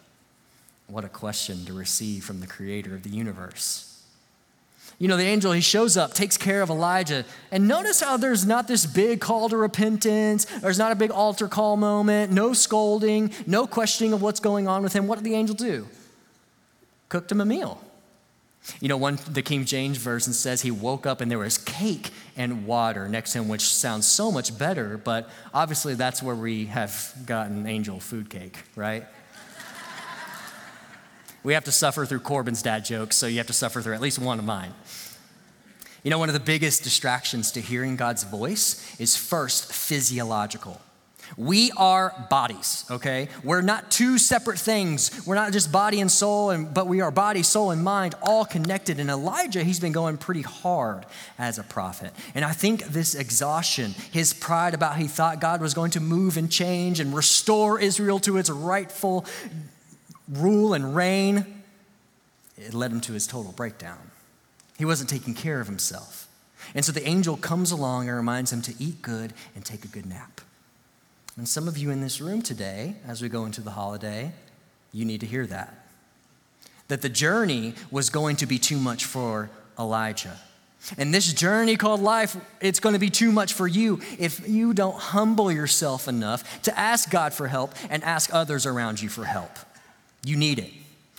What 0.85 1.03
a 1.03 1.09
question 1.09 1.65
to 1.65 1.73
receive 1.73 2.23
from 2.23 2.39
the 2.39 2.47
creator 2.47 2.93
of 2.93 3.01
the 3.01 3.09
universe. 3.09 3.86
You 4.99 5.07
know, 5.07 5.17
the 5.17 5.23
angel, 5.23 5.51
he 5.51 5.61
shows 5.61 5.95
up, 5.95 6.13
takes 6.13 6.37
care 6.37 6.63
of 6.63 6.69
Elijah. 6.71 7.23
And 7.51 7.67
notice 7.67 7.99
how 7.99 8.17
there's 8.17 8.47
not 8.47 8.67
this 8.67 8.85
big 8.85 9.21
call 9.21 9.47
to 9.49 9.57
repentance. 9.57 10.45
There's 10.45 10.79
not 10.79 10.91
a 10.91 10.95
big 10.95 11.11
altar 11.11 11.47
call 11.47 11.77
moment, 11.77 12.31
no 12.31 12.53
scolding, 12.53 13.31
no 13.45 13.67
questioning 13.67 14.13
of 14.13 14.23
what's 14.23 14.39
going 14.39 14.67
on 14.67 14.81
with 14.81 14.93
him. 14.93 15.05
What 15.05 15.17
did 15.17 15.25
the 15.25 15.35
angel 15.35 15.55
do? 15.55 15.87
Cooked 17.09 17.31
him 17.31 17.41
a 17.41 17.45
meal. 17.45 17.79
You 18.81 18.89
know, 18.89 18.97
one 18.97 19.17
the 19.29 19.41
King 19.41 19.65
James 19.65 19.97
version 19.97 20.33
says 20.33 20.61
he 20.61 20.71
woke 20.71 21.05
up 21.05 21.21
and 21.21 21.31
there 21.31 21.39
was 21.39 21.57
cake 21.57 22.09
and 22.35 22.65
water 22.65 23.07
next 23.07 23.33
to 23.33 23.39
him, 23.39 23.47
which 23.47 23.61
sounds 23.61 24.05
so 24.05 24.31
much 24.31 24.57
better, 24.57 24.97
but 24.97 25.29
obviously 25.53 25.93
that's 25.93 26.21
where 26.21 26.35
we 26.35 26.65
have 26.65 27.13
gotten 27.25 27.65
angel 27.65 27.99
food 27.99 28.29
cake, 28.29 28.57
right? 28.75 29.05
We 31.47 31.53
have 31.53 31.63
to 31.63 31.71
suffer 31.71 32.05
through 32.05 32.19
Corbin's 32.19 32.61
dad 32.61 32.83
jokes, 32.83 33.15
so 33.15 33.25
you 33.25 33.37
have 33.37 33.47
to 33.47 33.53
suffer 33.53 33.81
through 33.81 33.93
at 33.93 34.01
least 34.01 34.19
one 34.19 34.37
of 34.37 34.43
mine. 34.43 34.73
You 36.03 36.11
know, 36.11 36.19
one 36.19 36.27
of 36.27 36.33
the 36.33 36.41
biggest 36.41 36.83
distractions 36.83 37.53
to 37.53 37.61
hearing 37.61 37.95
God's 37.95 38.25
voice 38.25 38.99
is 38.99 39.15
first 39.15 39.71
physiological. 39.71 40.81
We 41.37 41.71
are 41.77 42.27
bodies, 42.29 42.83
okay? 42.91 43.29
We're 43.45 43.61
not 43.61 43.89
two 43.89 44.17
separate 44.17 44.59
things. 44.59 45.25
We're 45.25 45.35
not 45.35 45.53
just 45.53 45.71
body 45.71 46.01
and 46.01 46.11
soul, 46.11 46.49
and, 46.49 46.73
but 46.73 46.85
we 46.85 46.99
are 46.99 47.11
body, 47.11 47.43
soul, 47.43 47.71
and 47.71 47.81
mind 47.81 48.15
all 48.21 48.43
connected. 48.43 48.99
And 48.99 49.09
Elijah, 49.09 49.63
he's 49.63 49.79
been 49.79 49.93
going 49.93 50.17
pretty 50.17 50.41
hard 50.41 51.05
as 51.39 51.59
a 51.59 51.63
prophet. 51.63 52.11
And 52.35 52.43
I 52.43 52.51
think 52.51 52.83
this 52.87 53.15
exhaustion, 53.15 53.95
his 54.11 54.33
pride 54.33 54.73
about 54.73 54.97
he 54.97 55.07
thought 55.07 55.39
God 55.39 55.61
was 55.61 55.73
going 55.73 55.91
to 55.91 56.01
move 56.01 56.35
and 56.35 56.51
change 56.51 56.99
and 56.99 57.15
restore 57.15 57.79
Israel 57.79 58.19
to 58.19 58.35
its 58.35 58.49
rightful 58.49 59.25
rule 60.29 60.73
and 60.73 60.95
reign, 60.95 61.63
it 62.57 62.73
led 62.73 62.91
him 62.91 63.01
to 63.01 63.13
his 63.13 63.27
total 63.27 63.51
breakdown. 63.51 64.11
He 64.77 64.85
wasn't 64.85 65.09
taking 65.09 65.33
care 65.33 65.59
of 65.59 65.67
himself. 65.67 66.27
And 66.75 66.83
so 66.83 66.91
the 66.91 67.07
angel 67.07 67.37
comes 67.37 67.71
along 67.71 68.07
and 68.07 68.17
reminds 68.17 68.51
him 68.51 68.61
to 68.63 68.73
eat 68.79 69.01
good 69.01 69.33
and 69.55 69.63
take 69.63 69.85
a 69.85 69.87
good 69.87 70.05
nap. 70.05 70.41
And 71.37 71.47
some 71.47 71.67
of 71.67 71.77
you 71.77 71.91
in 71.91 72.01
this 72.01 72.19
room 72.19 72.41
today, 72.41 72.95
as 73.07 73.21
we 73.21 73.29
go 73.29 73.45
into 73.45 73.61
the 73.61 73.71
holiday, 73.71 74.31
you 74.91 75.05
need 75.05 75.21
to 75.21 75.27
hear 75.27 75.45
that. 75.47 75.87
That 76.87 77.01
the 77.01 77.09
journey 77.09 77.75
was 77.91 78.09
going 78.09 78.37
to 78.37 78.45
be 78.45 78.57
too 78.57 78.77
much 78.77 79.05
for 79.05 79.49
Elijah. 79.77 80.37
And 80.97 81.13
this 81.13 81.31
journey 81.33 81.75
called 81.75 82.01
life, 82.01 82.37
it's 82.61 82.79
going 82.79 82.93
to 82.93 82.99
be 82.99 83.09
too 83.09 83.31
much 83.31 83.53
for 83.53 83.67
you 83.67 83.99
if 84.17 84.47
you 84.47 84.73
don't 84.73 84.97
humble 84.97 85.51
yourself 85.51 86.07
enough 86.07 86.61
to 86.63 86.77
ask 86.77 87.09
God 87.09 87.33
for 87.33 87.47
help 87.47 87.73
and 87.89 88.03
ask 88.03 88.33
others 88.33 88.65
around 88.65 89.01
you 89.01 89.09
for 89.09 89.25
help. 89.25 89.51
You 90.23 90.35
need 90.35 90.59
it. 90.59 90.71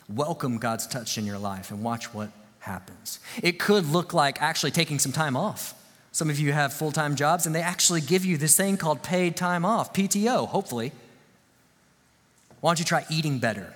Welcome 0.09 0.59
God's 0.59 0.87
touch 0.87 1.19
in 1.19 1.27
your 1.27 1.39
life 1.39 1.71
and 1.71 1.83
watch 1.83 2.13
what 2.15 2.31
happens. 2.61 3.21
It 3.43 3.59
could 3.59 3.87
look 3.87 4.15
like 4.15 4.41
actually 4.41 4.71
taking 4.71 4.99
some 4.99 5.13
time 5.13 5.37
off 5.37 5.75
some 6.19 6.31
of 6.31 6.41
you 6.41 6.53
have 6.53 6.73
full 6.73 6.91
time 6.91 7.15
jobs, 7.15 7.47
and 7.47 7.55
they 7.55 7.63
actually 7.63 8.01
give 8.01 8.25
you 8.25 8.37
this 8.37 8.57
thing 8.57 8.77
called 8.77 9.05
paid 9.05 9.37
time 9.37 9.65
off, 9.65 9.93
PTO, 9.93 10.49
hopefully. 10.49 10.91
Why 12.61 12.71
don't 12.71 12.81
you 12.81 12.85
try 12.85 13.07
eating 13.09 13.39
better? 13.39 13.73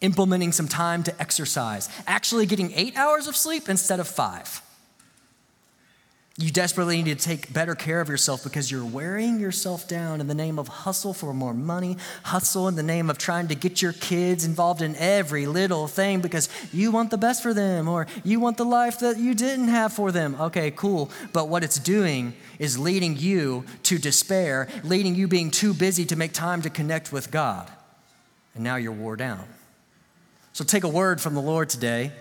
Implementing 0.00 0.52
some 0.52 0.68
time 0.68 1.02
to 1.02 1.20
exercise, 1.20 1.88
actually 2.06 2.46
getting 2.46 2.72
eight 2.76 2.96
hours 2.96 3.26
of 3.26 3.34
sleep 3.34 3.68
instead 3.68 3.98
of 3.98 4.06
five. 4.06 4.62
You 6.40 6.50
desperately 6.50 7.02
need 7.02 7.18
to 7.18 7.22
take 7.22 7.52
better 7.52 7.74
care 7.74 8.00
of 8.00 8.08
yourself 8.08 8.42
because 8.44 8.70
you're 8.70 8.82
wearing 8.82 9.38
yourself 9.38 9.86
down 9.86 10.22
in 10.22 10.26
the 10.26 10.34
name 10.34 10.58
of 10.58 10.68
hustle 10.68 11.12
for 11.12 11.34
more 11.34 11.52
money, 11.52 11.98
hustle 12.22 12.66
in 12.66 12.76
the 12.76 12.82
name 12.82 13.10
of 13.10 13.18
trying 13.18 13.48
to 13.48 13.54
get 13.54 13.82
your 13.82 13.92
kids 13.92 14.46
involved 14.46 14.80
in 14.80 14.96
every 14.96 15.46
little 15.46 15.86
thing 15.86 16.22
because 16.22 16.48
you 16.72 16.92
want 16.92 17.10
the 17.10 17.18
best 17.18 17.42
for 17.42 17.52
them 17.52 17.88
or 17.88 18.06
you 18.24 18.40
want 18.40 18.56
the 18.56 18.64
life 18.64 19.00
that 19.00 19.18
you 19.18 19.34
didn't 19.34 19.68
have 19.68 19.92
for 19.92 20.10
them. 20.10 20.34
Okay, 20.40 20.70
cool. 20.70 21.10
But 21.34 21.50
what 21.50 21.62
it's 21.62 21.78
doing 21.78 22.32
is 22.58 22.78
leading 22.78 23.18
you 23.18 23.66
to 23.82 23.98
despair, 23.98 24.66
leading 24.82 25.14
you 25.14 25.28
being 25.28 25.50
too 25.50 25.74
busy 25.74 26.06
to 26.06 26.16
make 26.16 26.32
time 26.32 26.62
to 26.62 26.70
connect 26.70 27.12
with 27.12 27.30
God. 27.30 27.70
And 28.54 28.64
now 28.64 28.76
you're 28.76 28.92
wore 28.92 29.16
down. 29.16 29.46
So 30.54 30.64
take 30.64 30.84
a 30.84 30.88
word 30.88 31.20
from 31.20 31.34
the 31.34 31.42
Lord 31.42 31.68
today. 31.68 32.12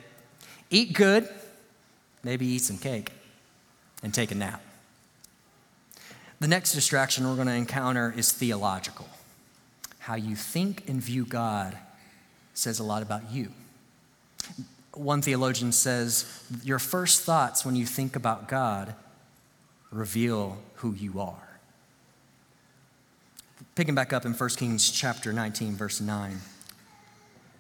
Eat 0.70 0.92
good, 0.92 1.30
maybe 2.22 2.46
eat 2.48 2.64
some 2.64 2.78
cake 2.78 3.14
and 4.04 4.14
take 4.14 4.32
a 4.32 4.36
nap. 4.36 4.62
The 6.40 6.48
next 6.48 6.74
distraction 6.74 7.28
we're 7.28 7.36
going 7.36 7.48
to 7.48 7.54
encounter 7.54 8.14
is 8.16 8.32
theological. 8.32 9.08
How 10.00 10.16
you 10.16 10.36
think 10.36 10.88
and 10.88 11.02
view 11.02 11.26
God 11.26 11.78
says 12.54 12.80
a 12.80 12.84
lot 12.84 13.02
about 13.02 13.32
you. 13.32 13.52
One 14.94 15.22
theologian 15.22 15.72
says, 15.72 16.44
Your 16.64 16.80
first 16.80 17.24
thoughts 17.24 17.66
when 17.66 17.76
you 17.76 17.86
think 17.86 18.16
about 18.16 18.48
God 18.48 18.96
reveal 19.92 20.58
who 20.76 20.94
you 20.94 21.20
are. 21.20 21.60
Picking 23.76 23.96
back 23.96 24.14
up 24.14 24.26
in 24.26 24.34
1 24.34 24.50
Kings 24.52 24.90
chapter 24.90 25.34
19, 25.34 25.76
verse 25.76 26.02
9 26.02 26.40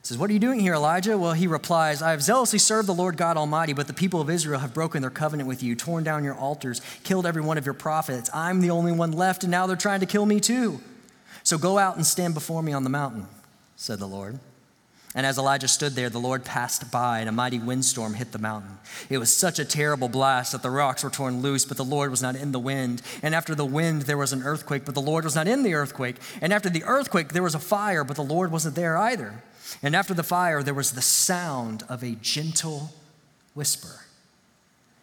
says, 0.09 0.17
What 0.17 0.31
are 0.31 0.33
you 0.33 0.39
doing 0.39 0.59
here, 0.59 0.73
Elijah? 0.73 1.19
Well, 1.19 1.33
he 1.33 1.45
replies, 1.45 2.01
I 2.01 2.09
have 2.09 2.23
zealously 2.23 2.57
served 2.57 2.87
the 2.87 2.95
Lord 2.95 3.15
God 3.15 3.37
Almighty, 3.37 3.73
but 3.73 3.85
the 3.85 3.93
people 3.93 4.19
of 4.19 4.27
Israel 4.27 4.59
have 4.59 4.73
broken 4.73 5.03
their 5.03 5.11
covenant 5.11 5.47
with 5.47 5.61
you, 5.61 5.75
torn 5.75 6.03
down 6.03 6.23
your 6.23 6.33
altars, 6.33 6.81
killed 7.03 7.27
every 7.27 7.43
one 7.43 7.59
of 7.59 7.65
your 7.65 7.75
prophets. 7.75 8.27
I'm 8.33 8.59
the 8.59 8.71
only 8.71 8.91
one 8.91 9.11
left, 9.11 9.43
and 9.43 9.51
now 9.51 9.67
they're 9.67 9.75
trying 9.75 9.99
to 9.99 10.07
kill 10.07 10.25
me 10.25 10.39
too. 10.39 10.81
So 11.43 11.59
go 11.59 11.77
out 11.77 11.95
and 11.95 12.03
stand 12.03 12.33
before 12.33 12.63
me 12.63 12.73
on 12.73 12.83
the 12.83 12.89
mountain. 12.89 13.27
said 13.75 13.99
the 13.99 14.07
Lord. 14.07 14.39
And 15.13 15.27
as 15.27 15.37
Elijah 15.37 15.67
stood 15.67 15.93
there, 15.93 16.09
the 16.09 16.19
Lord 16.19 16.43
passed 16.43 16.91
by, 16.91 17.19
and 17.19 17.29
a 17.29 17.31
mighty 17.31 17.59
windstorm 17.59 18.15
hit 18.15 18.31
the 18.31 18.39
mountain. 18.39 18.79
It 19.11 19.19
was 19.19 19.35
such 19.35 19.59
a 19.59 19.65
terrible 19.65 20.09
blast 20.09 20.53
that 20.53 20.63
the 20.63 20.71
rocks 20.71 21.03
were 21.03 21.11
torn 21.11 21.43
loose, 21.43 21.65
but 21.65 21.77
the 21.77 21.85
Lord 21.85 22.09
was 22.09 22.21
not 22.23 22.35
in 22.35 22.51
the 22.51 22.59
wind. 22.59 23.03
And 23.21 23.35
after 23.35 23.53
the 23.53 23.65
wind, 23.65 24.03
there 24.03 24.17
was 24.17 24.33
an 24.33 24.41
earthquake, 24.41 24.85
but 24.85 24.95
the 24.95 25.01
Lord 25.01 25.23
was 25.23 25.35
not 25.35 25.47
in 25.47 25.61
the 25.61 25.75
earthquake. 25.75 26.15
And 26.41 26.51
after 26.51 26.69
the 26.69 26.83
earthquake, 26.83 27.29
there 27.29 27.43
was 27.43 27.53
a 27.53 27.59
fire, 27.59 28.03
but 28.03 28.15
the 28.15 28.23
Lord 28.23 28.51
wasn't 28.51 28.73
there 28.73 28.97
either. 28.97 29.43
And 29.81 29.95
after 29.95 30.13
the 30.13 30.23
fire, 30.23 30.63
there 30.63 30.73
was 30.73 30.91
the 30.91 31.01
sound 31.01 31.83
of 31.89 32.03
a 32.03 32.11
gentle 32.15 32.91
whisper. 33.53 34.05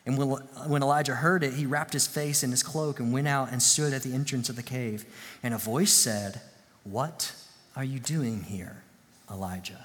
And 0.06 0.16
when, 0.16 0.82
Elijah 0.82 1.16
heard 1.16 1.42
it, 1.42 1.54
he 1.54 1.66
wrapped 1.66 1.92
his 1.92 2.06
face 2.06 2.44
in 2.44 2.52
his 2.52 2.62
cloak 2.62 3.00
and 3.00 3.12
went 3.12 3.26
out 3.26 3.50
and 3.50 3.61
stood 3.61 3.92
at 3.92 4.02
the 4.02 4.14
entrance 4.14 4.49
of 4.49 4.54
the 4.54 4.62
cave. 4.62 5.04
And 5.42 5.52
a 5.52 5.58
voice 5.58 5.92
said, 5.92 6.40
What 6.85 7.35
are 7.75 7.82
you 7.82 7.99
doing 7.99 8.44
here, 8.44 8.82
Elijah? 9.30 9.85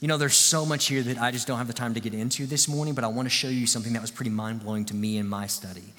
You 0.00 0.08
know, 0.08 0.16
there's 0.16 0.36
so 0.36 0.64
much 0.64 0.86
here 0.86 1.02
that 1.02 1.18
I 1.18 1.30
just 1.30 1.46
don't 1.46 1.58
have 1.58 1.66
the 1.66 1.72
time 1.74 1.94
to 1.94 2.00
get 2.00 2.14
into 2.14 2.46
this 2.46 2.66
morning, 2.66 2.94
but 2.94 3.04
I 3.04 3.08
want 3.08 3.26
to 3.26 3.30
show 3.30 3.48
you 3.48 3.66
something 3.66 3.92
that 3.92 4.02
was 4.02 4.10
pretty 4.10 4.30
mind 4.30 4.62
blowing 4.62 4.84
to 4.86 4.94
me 4.94 5.18
in 5.18 5.28
my 5.28 5.46
study. 5.46 5.92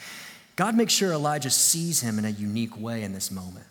God 0.56 0.76
makes 0.76 0.94
sure 0.94 1.14
Elijah 1.14 1.50
sees 1.50 2.02
him 2.02 2.18
in 2.18 2.26
a 2.26 2.30
unique 2.30 2.80
way 2.80 3.04
in 3.04 3.14
this 3.14 3.30
moment. 3.30 3.66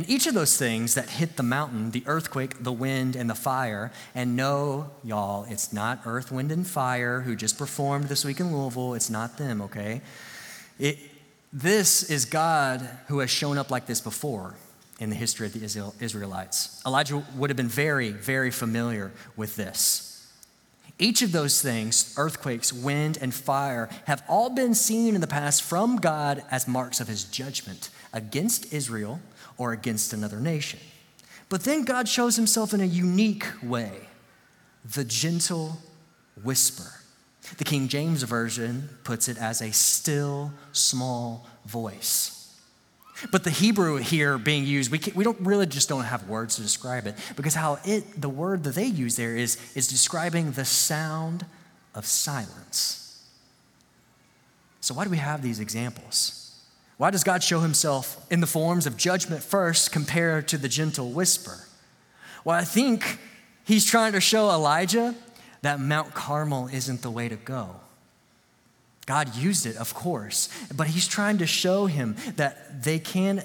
And 0.00 0.08
each 0.08 0.26
of 0.26 0.32
those 0.32 0.56
things 0.56 0.94
that 0.94 1.10
hit 1.10 1.36
the 1.36 1.42
mountain, 1.42 1.90
the 1.90 2.02
earthquake, 2.06 2.64
the 2.64 2.72
wind, 2.72 3.16
and 3.16 3.28
the 3.28 3.34
fire, 3.34 3.92
and 4.14 4.34
no, 4.34 4.90
y'all, 5.04 5.44
it's 5.50 5.74
not 5.74 6.00
earth, 6.06 6.32
wind, 6.32 6.50
and 6.50 6.66
fire 6.66 7.20
who 7.20 7.36
just 7.36 7.58
performed 7.58 8.06
this 8.06 8.24
week 8.24 8.40
in 8.40 8.50
Louisville. 8.50 8.94
It's 8.94 9.10
not 9.10 9.36
them, 9.36 9.60
okay? 9.60 10.00
It, 10.78 10.96
this 11.52 12.08
is 12.08 12.24
God 12.24 12.80
who 13.08 13.18
has 13.18 13.28
shown 13.28 13.58
up 13.58 13.70
like 13.70 13.84
this 13.84 14.00
before 14.00 14.54
in 15.00 15.10
the 15.10 15.16
history 15.16 15.46
of 15.46 15.52
the 15.52 15.92
Israelites. 16.00 16.80
Elijah 16.86 17.22
would 17.36 17.50
have 17.50 17.58
been 17.58 17.68
very, 17.68 18.08
very 18.08 18.50
familiar 18.50 19.12
with 19.36 19.56
this. 19.56 20.32
Each 20.98 21.20
of 21.20 21.32
those 21.32 21.60
things, 21.60 22.14
earthquakes, 22.16 22.72
wind, 22.72 23.18
and 23.20 23.34
fire, 23.34 23.90
have 24.06 24.22
all 24.30 24.48
been 24.48 24.74
seen 24.74 25.14
in 25.14 25.20
the 25.20 25.26
past 25.26 25.62
from 25.62 25.96
God 25.96 26.42
as 26.50 26.66
marks 26.66 27.00
of 27.00 27.08
his 27.08 27.24
judgment 27.24 27.90
against 28.14 28.72
Israel 28.72 29.20
or 29.60 29.72
against 29.72 30.14
another 30.14 30.40
nation. 30.40 30.80
But 31.50 31.64
then 31.64 31.84
God 31.84 32.08
shows 32.08 32.34
himself 32.34 32.72
in 32.72 32.80
a 32.80 32.86
unique 32.86 33.44
way 33.62 33.92
the 34.96 35.04
gentle 35.04 35.78
whisper. 36.42 36.90
The 37.58 37.64
King 37.64 37.86
James 37.86 38.22
Version 38.22 38.88
puts 39.04 39.28
it 39.28 39.36
as 39.36 39.60
a 39.60 39.70
still 39.70 40.52
small 40.72 41.46
voice. 41.66 42.56
But 43.30 43.44
the 43.44 43.50
Hebrew 43.50 43.96
here 43.96 44.38
being 44.38 44.64
used, 44.64 44.90
we, 44.90 44.98
we 45.14 45.24
don't 45.24 45.38
really 45.40 45.66
just 45.66 45.90
don't 45.90 46.04
have 46.04 46.26
words 46.26 46.56
to 46.56 46.62
describe 46.62 47.06
it 47.06 47.16
because 47.36 47.54
how 47.54 47.80
it, 47.84 48.18
the 48.18 48.30
word 48.30 48.64
that 48.64 48.76
they 48.76 48.86
use 48.86 49.16
there 49.16 49.36
is, 49.36 49.58
is 49.76 49.88
describing 49.88 50.52
the 50.52 50.64
sound 50.64 51.44
of 51.94 52.06
silence. 52.06 53.28
So, 54.80 54.94
why 54.94 55.04
do 55.04 55.10
we 55.10 55.18
have 55.18 55.42
these 55.42 55.60
examples? 55.60 56.39
Why 57.00 57.10
does 57.10 57.24
God 57.24 57.42
show 57.42 57.60
himself 57.60 58.26
in 58.30 58.40
the 58.40 58.46
forms 58.46 58.86
of 58.86 58.98
judgment 58.98 59.42
first 59.42 59.90
compared 59.90 60.48
to 60.48 60.58
the 60.58 60.68
gentle 60.68 61.10
whisper? 61.12 61.66
Well, 62.44 62.54
I 62.54 62.64
think 62.64 63.18
he's 63.64 63.86
trying 63.86 64.12
to 64.12 64.20
show 64.20 64.50
Elijah 64.50 65.14
that 65.62 65.80
Mount 65.80 66.12
Carmel 66.12 66.68
isn't 66.70 67.00
the 67.00 67.10
way 67.10 67.26
to 67.30 67.36
go. 67.36 67.76
God 69.06 69.34
used 69.34 69.64
it, 69.64 69.76
of 69.76 69.94
course, 69.94 70.50
but 70.76 70.88
he's 70.88 71.08
trying 71.08 71.38
to 71.38 71.46
show 71.46 71.86
him 71.86 72.16
that 72.36 72.82
they 72.82 72.98
can 72.98 73.44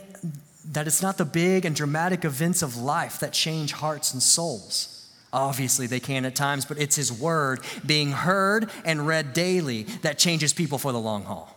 that 0.73 0.85
it's 0.85 1.01
not 1.01 1.17
the 1.17 1.23
big 1.23 1.63
and 1.63 1.77
dramatic 1.77 2.25
events 2.25 2.61
of 2.61 2.75
life 2.75 3.21
that 3.21 3.31
change 3.31 3.71
hearts 3.71 4.11
and 4.11 4.21
souls. 4.21 5.09
Obviously, 5.31 5.87
they 5.87 6.01
can 6.01 6.25
at 6.25 6.35
times, 6.35 6.65
but 6.65 6.77
it's 6.77 6.97
his 6.97 7.09
word 7.09 7.61
being 7.85 8.11
heard 8.11 8.69
and 8.83 9.07
read 9.07 9.31
daily 9.31 9.83
that 10.01 10.19
changes 10.19 10.51
people 10.51 10.77
for 10.77 10.91
the 10.91 10.99
long 10.99 11.23
haul. 11.23 11.54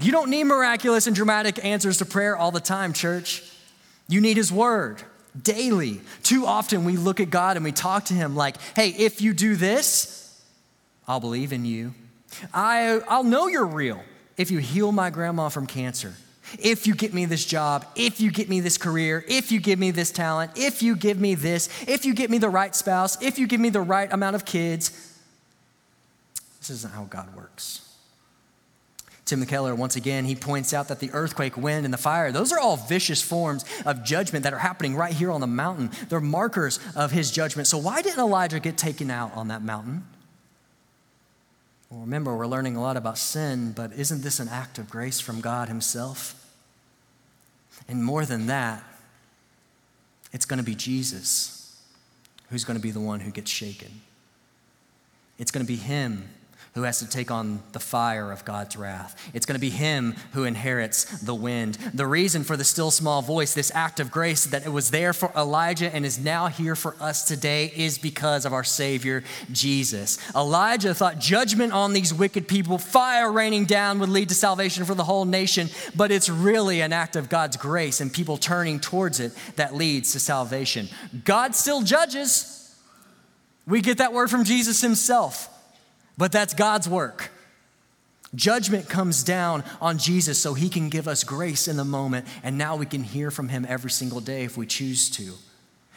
You 0.00 0.12
don't 0.12 0.30
need 0.30 0.44
miraculous 0.44 1.06
and 1.06 1.14
dramatic 1.14 1.62
answers 1.64 1.98
to 1.98 2.06
prayer 2.06 2.36
all 2.36 2.50
the 2.50 2.60
time, 2.60 2.92
church. 2.92 3.42
You 4.08 4.20
need 4.20 4.36
his 4.36 4.50
word 4.50 5.02
daily. 5.40 6.00
Too 6.22 6.46
often 6.46 6.84
we 6.84 6.96
look 6.96 7.20
at 7.20 7.30
God 7.30 7.56
and 7.56 7.64
we 7.64 7.72
talk 7.72 8.06
to 8.06 8.14
him 8.14 8.34
like, 8.34 8.56
hey, 8.74 8.88
if 8.90 9.20
you 9.20 9.32
do 9.32 9.56
this, 9.56 10.40
I'll 11.06 11.20
believe 11.20 11.52
in 11.52 11.64
you. 11.64 11.94
I, 12.54 13.00
I'll 13.08 13.24
know 13.24 13.46
you're 13.46 13.66
real 13.66 14.02
if 14.36 14.50
you 14.50 14.58
heal 14.58 14.90
my 14.90 15.10
grandma 15.10 15.50
from 15.50 15.66
cancer, 15.66 16.14
if 16.58 16.86
you 16.86 16.94
get 16.94 17.12
me 17.12 17.26
this 17.26 17.44
job, 17.44 17.84
if 17.94 18.20
you 18.20 18.30
get 18.30 18.48
me 18.48 18.60
this 18.60 18.78
career, 18.78 19.24
if 19.28 19.52
you 19.52 19.60
give 19.60 19.78
me 19.78 19.90
this 19.90 20.10
talent, 20.10 20.52
if 20.56 20.82
you 20.82 20.96
give 20.96 21.20
me 21.20 21.34
this, 21.34 21.68
if 21.86 22.04
you 22.06 22.14
get 22.14 22.30
me 22.30 22.38
the 22.38 22.48
right 22.48 22.74
spouse, 22.74 23.20
if 23.22 23.38
you 23.38 23.46
give 23.46 23.60
me 23.60 23.68
the 23.68 23.82
right 23.82 24.10
amount 24.12 24.36
of 24.36 24.44
kids. 24.46 24.90
This 26.58 26.70
isn't 26.70 26.94
how 26.94 27.04
God 27.04 27.34
works. 27.36 27.89
Tim 29.30 29.46
Keller, 29.46 29.76
once 29.76 29.94
again, 29.94 30.24
he 30.24 30.34
points 30.34 30.74
out 30.74 30.88
that 30.88 30.98
the 30.98 31.12
earthquake, 31.12 31.56
wind, 31.56 31.84
and 31.84 31.94
the 31.94 31.98
fire, 31.98 32.32
those 32.32 32.50
are 32.50 32.58
all 32.58 32.76
vicious 32.76 33.22
forms 33.22 33.64
of 33.86 34.02
judgment 34.02 34.42
that 34.42 34.52
are 34.52 34.58
happening 34.58 34.96
right 34.96 35.12
here 35.12 35.30
on 35.30 35.40
the 35.40 35.46
mountain. 35.46 35.92
They're 36.08 36.20
markers 36.20 36.80
of 36.96 37.12
his 37.12 37.30
judgment. 37.30 37.68
So, 37.68 37.78
why 37.78 38.02
didn't 38.02 38.18
Elijah 38.18 38.58
get 38.58 38.76
taken 38.76 39.08
out 39.08 39.32
on 39.36 39.46
that 39.46 39.62
mountain? 39.62 40.04
Well, 41.90 42.00
remember, 42.00 42.36
we're 42.36 42.48
learning 42.48 42.74
a 42.74 42.80
lot 42.80 42.96
about 42.96 43.18
sin, 43.18 43.70
but 43.70 43.92
isn't 43.92 44.22
this 44.22 44.40
an 44.40 44.48
act 44.48 44.78
of 44.78 44.90
grace 44.90 45.20
from 45.20 45.40
God 45.40 45.68
Himself? 45.68 46.34
And 47.88 48.04
more 48.04 48.24
than 48.24 48.46
that, 48.48 48.82
it's 50.32 50.44
going 50.44 50.58
to 50.58 50.64
be 50.64 50.74
Jesus 50.74 51.80
who's 52.48 52.64
going 52.64 52.76
to 52.76 52.82
be 52.82 52.90
the 52.90 53.00
one 53.00 53.20
who 53.20 53.30
gets 53.30 53.50
shaken. 53.50 54.00
It's 55.38 55.52
going 55.52 55.64
to 55.64 55.72
be 55.72 55.78
Him 55.78 56.28
who 56.74 56.82
has 56.82 57.00
to 57.00 57.08
take 57.08 57.30
on 57.30 57.62
the 57.72 57.80
fire 57.80 58.30
of 58.30 58.44
God's 58.44 58.76
wrath. 58.76 59.30
It's 59.34 59.46
going 59.46 59.56
to 59.56 59.60
be 59.60 59.70
him 59.70 60.14
who 60.32 60.44
inherits 60.44 61.20
the 61.20 61.34
wind. 61.34 61.74
The 61.94 62.06
reason 62.06 62.44
for 62.44 62.56
the 62.56 62.64
still 62.64 62.90
small 62.90 63.22
voice, 63.22 63.54
this 63.54 63.72
act 63.74 63.98
of 63.98 64.10
grace 64.10 64.44
that 64.46 64.64
it 64.64 64.70
was 64.70 64.90
there 64.90 65.12
for 65.12 65.32
Elijah 65.36 65.92
and 65.94 66.06
is 66.06 66.18
now 66.18 66.46
here 66.46 66.76
for 66.76 66.94
us 67.00 67.24
today, 67.24 67.72
is 67.74 67.98
because 67.98 68.44
of 68.44 68.52
our 68.52 68.64
Savior, 68.64 69.24
Jesus. 69.50 70.18
Elijah 70.34 70.94
thought 70.94 71.18
judgment 71.18 71.72
on 71.72 71.92
these 71.92 72.14
wicked 72.14 72.46
people, 72.46 72.78
fire 72.78 73.32
raining 73.32 73.64
down, 73.64 73.98
would 73.98 74.08
lead 74.08 74.28
to 74.28 74.34
salvation 74.34 74.84
for 74.84 74.94
the 74.94 75.04
whole 75.04 75.24
nation, 75.24 75.68
but 75.96 76.10
it's 76.10 76.28
really 76.28 76.80
an 76.80 76.92
act 76.92 77.16
of 77.16 77.28
God's 77.28 77.56
grace 77.56 78.00
and 78.00 78.12
people 78.12 78.36
turning 78.36 78.80
towards 78.80 79.20
it 79.20 79.32
that 79.56 79.74
leads 79.74 80.12
to 80.12 80.20
salvation. 80.20 80.88
God 81.24 81.54
still 81.54 81.82
judges. 81.82 82.56
We 83.66 83.80
get 83.80 83.98
that 83.98 84.12
word 84.12 84.30
from 84.30 84.44
Jesus 84.44 84.80
himself. 84.80 85.48
But 86.20 86.32
that's 86.32 86.52
God's 86.52 86.86
work. 86.86 87.30
Judgment 88.34 88.90
comes 88.90 89.24
down 89.24 89.64
on 89.80 89.96
Jesus 89.96 90.38
so 90.38 90.52
he 90.52 90.68
can 90.68 90.90
give 90.90 91.08
us 91.08 91.24
grace 91.24 91.66
in 91.66 91.78
the 91.78 91.84
moment, 91.84 92.26
and 92.42 92.58
now 92.58 92.76
we 92.76 92.84
can 92.84 93.02
hear 93.02 93.30
from 93.30 93.48
him 93.48 93.64
every 93.66 93.90
single 93.90 94.20
day 94.20 94.44
if 94.44 94.54
we 94.54 94.66
choose 94.66 95.08
to. 95.12 95.32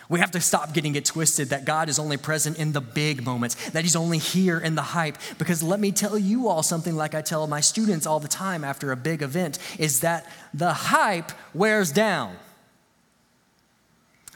We 0.07 0.21
have 0.21 0.31
to 0.31 0.39
stop 0.39 0.73
getting 0.73 0.95
it 0.95 1.03
twisted 1.03 1.49
that 1.49 1.65
God 1.65 1.89
is 1.89 1.99
only 1.99 2.15
present 2.15 2.57
in 2.57 2.71
the 2.71 2.79
big 2.79 3.25
moments, 3.25 3.71
that 3.71 3.83
He's 3.83 3.97
only 3.97 4.17
here 4.17 4.59
in 4.59 4.75
the 4.75 4.81
hype. 4.81 5.17
Because 5.37 5.61
let 5.61 5.81
me 5.81 5.91
tell 5.91 6.17
you 6.17 6.47
all 6.47 6.63
something 6.63 6.95
like 6.95 7.15
I 7.15 7.21
tell 7.21 7.45
my 7.47 7.59
students 7.59 8.05
all 8.05 8.21
the 8.21 8.27
time 8.29 8.63
after 8.63 8.93
a 8.93 8.97
big 8.97 9.21
event 9.21 9.59
is 9.77 9.99
that 10.01 10.25
the 10.53 10.73
hype 10.73 11.33
wears 11.53 11.91
down. 11.91 12.35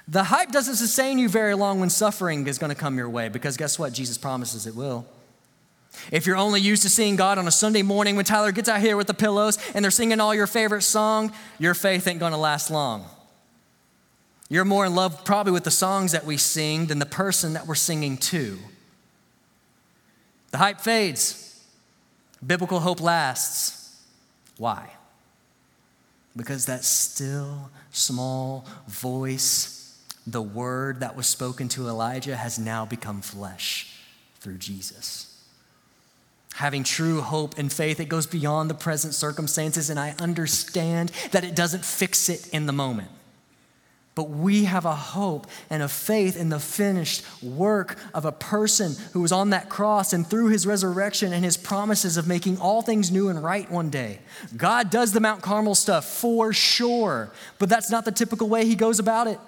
The 0.08 0.26
hype 0.26 0.52
doesn't 0.52 0.76
sustain 0.76 1.18
you 1.18 1.30
very 1.30 1.54
long 1.54 1.80
when 1.80 1.90
suffering 1.90 2.46
is 2.48 2.58
going 2.58 2.74
to 2.74 2.80
come 2.80 2.98
your 2.98 3.10
way, 3.10 3.30
because 3.30 3.56
guess 3.56 3.80
what? 3.80 3.94
Jesus 3.94 4.18
promises 4.18 4.68
it 4.68 4.76
will. 4.76 5.06
If 6.12 6.26
you're 6.26 6.38
only 6.38 6.62
used 6.62 6.84
to 6.84 6.90
seeing 6.90 7.16
God 7.16 7.38
on 7.38 7.48
a 7.48 7.52
Sunday 7.52 7.82
morning 7.82 8.16
when 8.16 8.26
Tyler 8.26 8.52
gets 8.52 8.70
out 8.70 8.82
here 8.82 8.98
with 8.98 9.08
the 9.08 9.14
pillows 9.14 9.58
and 9.74 9.84
they're 9.84 9.92
singing 9.92 10.20
all 10.20 10.34
your 10.34 10.48
favorite 10.48 10.82
song, 10.82 11.34
your 11.60 11.74
faith 11.74 12.08
ain't 12.08 12.20
gonna 12.20 12.38
last 12.38 12.72
long. 12.72 13.06
You're 14.50 14.66
more 14.66 14.86
in 14.86 14.96
love 14.96 15.26
probably 15.26 15.52
with 15.52 15.66
the 15.66 15.72
songs 15.72 16.14
that 16.14 16.26
we 16.26 16.38
sing 16.38 16.86
than 16.88 17.00
the 17.00 17.06
person 17.06 17.54
that 17.54 17.68
we're 17.68 17.76
singing 17.76 18.18
to. 18.18 18.58
The 20.52 20.58
hype 20.58 20.80
fades, 20.80 21.62
biblical 22.46 22.80
hope 22.80 23.02
lasts. 23.02 24.02
Why? 24.58 24.92
Because 26.36 26.66
that 26.68 26.86
still 26.86 27.70
small 27.92 28.66
voice, 28.88 30.02
the 30.26 30.42
word 30.42 31.02
that 31.02 31.16
was 31.16 31.28
spoken 31.28 31.68
to 31.70 31.88
Elijah, 31.88 32.38
has 32.38 32.58
now 32.58 32.86
become 32.86 33.22
flesh 33.22 33.94
through 34.40 34.58
Jesus 34.58 35.37
having 36.58 36.84
true 36.84 37.22
hope 37.22 37.56
and 37.60 37.72
faith. 37.72 38.00
It 38.00 38.10
goes 38.10 38.26
beyond 38.26 38.68
the 38.68 38.74
present 38.74 39.14
circumstances, 39.14 39.92
and 39.92 40.00
I 40.00 40.16
understand 40.20 41.12
that 41.32 41.44
it 41.44 41.56
doesn't 41.56 41.86
fix 41.86 42.30
it 42.30 42.48
in 42.50 42.66
the 42.66 42.74
moment. 42.74 43.10
But 44.16 44.32
we 44.32 44.64
have 44.64 44.84
a 44.84 44.96
hope 44.96 45.46
and 45.70 45.84
a 45.84 45.88
faith 45.88 46.36
in 46.36 46.50
the 46.50 46.60
finished 46.60 47.24
work 47.44 48.00
of 48.12 48.26
a 48.26 48.32
person 48.32 48.96
who 49.14 49.22
was 49.22 49.32
on 49.32 49.52
that 49.52 49.70
cross 49.70 50.14
and 50.14 50.26
through 50.26 50.48
his 50.48 50.66
resurrection 50.66 51.32
and 51.32 51.46
his 51.46 51.58
promises 51.58 52.18
of 52.18 52.28
making 52.28 52.60
all 52.60 52.82
things 52.82 53.12
new 53.12 53.30
and 53.30 53.44
right 53.44 53.70
one 53.70 53.92
day. 53.92 54.18
God 54.56 54.90
does 54.90 55.14
the 55.14 55.20
Mount 55.20 55.44
Carmel 55.44 55.76
stuff 55.76 56.06
for 56.06 56.54
sure, 56.54 57.32
but 57.60 57.70
that's 57.70 57.92
not 57.92 58.04
the 58.04 58.12
typical 58.12 58.50
way 58.50 58.66
he 58.66 58.74
goes 58.74 58.98
about 58.98 59.28
it. 59.28 59.40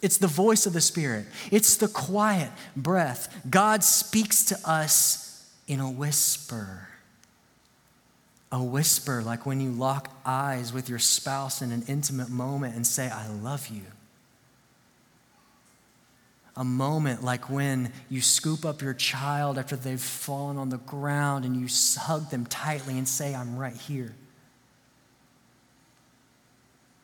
It's 0.00 0.16
the 0.16 0.26
voice 0.26 0.64
of 0.64 0.72
the 0.72 0.80
Spirit, 0.80 1.26
it's 1.50 1.76
the 1.76 1.88
quiet 1.88 2.52
breath. 2.74 3.42
God 3.50 3.84
speaks 3.84 4.46
to 4.46 4.58
us 4.64 5.29
in 5.70 5.78
a 5.78 5.88
whisper. 5.88 6.88
A 8.50 8.60
whisper, 8.60 9.22
like 9.22 9.46
when 9.46 9.60
you 9.60 9.70
lock 9.70 10.10
eyes 10.26 10.72
with 10.72 10.88
your 10.88 10.98
spouse 10.98 11.62
in 11.62 11.70
an 11.70 11.84
intimate 11.86 12.28
moment 12.28 12.74
and 12.74 12.84
say, 12.84 13.08
I 13.08 13.28
love 13.28 13.68
you. 13.68 13.82
A 16.56 16.64
moment 16.64 17.22
like 17.22 17.48
when 17.48 17.92
you 18.08 18.20
scoop 18.20 18.64
up 18.64 18.82
your 18.82 18.94
child 18.94 19.58
after 19.58 19.76
they've 19.76 20.00
fallen 20.00 20.56
on 20.56 20.70
the 20.70 20.78
ground 20.78 21.44
and 21.44 21.56
you 21.56 21.68
hug 22.00 22.30
them 22.30 22.46
tightly 22.46 22.98
and 22.98 23.06
say, 23.06 23.32
I'm 23.32 23.56
right 23.56 23.76
here. 23.76 24.12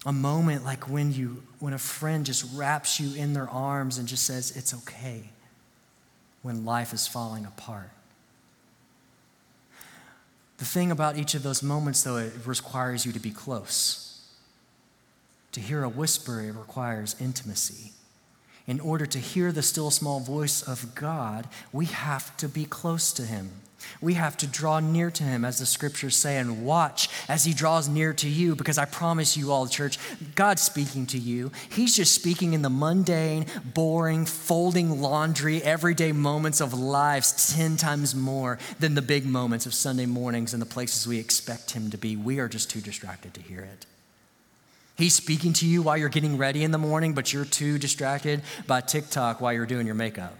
A 0.04 0.12
moment 0.12 0.64
like 0.64 0.90
when 0.90 1.12
you 1.12 1.44
when 1.60 1.72
a 1.72 1.78
friend 1.78 2.26
just 2.26 2.44
wraps 2.52 2.98
you 2.98 3.14
in 3.14 3.32
their 3.32 3.48
arms 3.48 3.98
and 3.98 4.08
just 4.08 4.24
says 4.24 4.56
it's 4.56 4.74
okay 4.74 5.30
when 6.42 6.64
life 6.64 6.92
is 6.92 7.06
falling 7.06 7.46
apart. 7.46 7.90
The 10.58 10.64
thing 10.64 10.90
about 10.90 11.16
each 11.18 11.34
of 11.34 11.42
those 11.42 11.62
moments 11.62 12.02
though 12.02 12.16
it 12.16 12.32
requires 12.44 13.04
you 13.04 13.12
to 13.12 13.20
be 13.20 13.30
close. 13.30 14.20
To 15.52 15.60
hear 15.60 15.82
a 15.82 15.88
whisper 15.88 16.40
it 16.40 16.52
requires 16.52 17.16
intimacy 17.20 17.92
in 18.66 18.80
order 18.80 19.06
to 19.06 19.18
hear 19.18 19.52
the 19.52 19.62
still 19.62 19.90
small 19.90 20.20
voice 20.20 20.60
of 20.62 20.94
God, 20.94 21.46
we 21.72 21.86
have 21.86 22.36
to 22.38 22.48
be 22.48 22.64
close 22.64 23.12
to 23.12 23.22
Him. 23.22 23.50
We 24.00 24.14
have 24.14 24.36
to 24.38 24.46
draw 24.46 24.80
near 24.80 25.10
to 25.10 25.22
Him, 25.22 25.44
as 25.44 25.58
the 25.58 25.66
scriptures 25.66 26.16
say, 26.16 26.36
and 26.36 26.64
watch 26.64 27.08
as 27.28 27.44
He 27.44 27.52
draws 27.52 27.88
near 27.88 28.12
to 28.14 28.28
you, 28.28 28.54
because 28.54 28.78
I 28.78 28.84
promise 28.84 29.36
you 29.36 29.52
all, 29.52 29.66
church, 29.66 29.98
God's 30.34 30.62
speaking 30.62 31.06
to 31.06 31.18
you. 31.18 31.52
He's 31.70 31.96
just 31.96 32.14
speaking 32.14 32.52
in 32.52 32.62
the 32.62 32.70
mundane, 32.70 33.46
boring, 33.64 34.26
folding 34.26 35.00
laundry, 35.00 35.62
everyday 35.62 36.12
moments 36.12 36.60
of 36.60 36.74
lives 36.74 37.54
10 37.54 37.76
times 37.76 38.14
more 38.14 38.58
than 38.78 38.94
the 38.94 39.02
big 39.02 39.26
moments 39.26 39.66
of 39.66 39.74
Sunday 39.74 40.06
mornings 40.06 40.52
and 40.52 40.62
the 40.62 40.66
places 40.66 41.06
we 41.06 41.18
expect 41.18 41.72
Him 41.72 41.90
to 41.90 41.98
be. 41.98 42.16
We 42.16 42.38
are 42.38 42.48
just 42.48 42.70
too 42.70 42.80
distracted 42.80 43.34
to 43.34 43.40
hear 43.40 43.60
it. 43.60 43.86
He's 44.96 45.14
speaking 45.14 45.52
to 45.54 45.66
you 45.66 45.82
while 45.82 45.98
you're 45.98 46.08
getting 46.08 46.38
ready 46.38 46.64
in 46.64 46.70
the 46.70 46.78
morning, 46.78 47.12
but 47.12 47.32
you're 47.32 47.44
too 47.44 47.78
distracted 47.78 48.40
by 48.66 48.80
TikTok 48.80 49.40
while 49.42 49.52
you're 49.52 49.66
doing 49.66 49.84
your 49.86 49.94
makeup. 49.94 50.34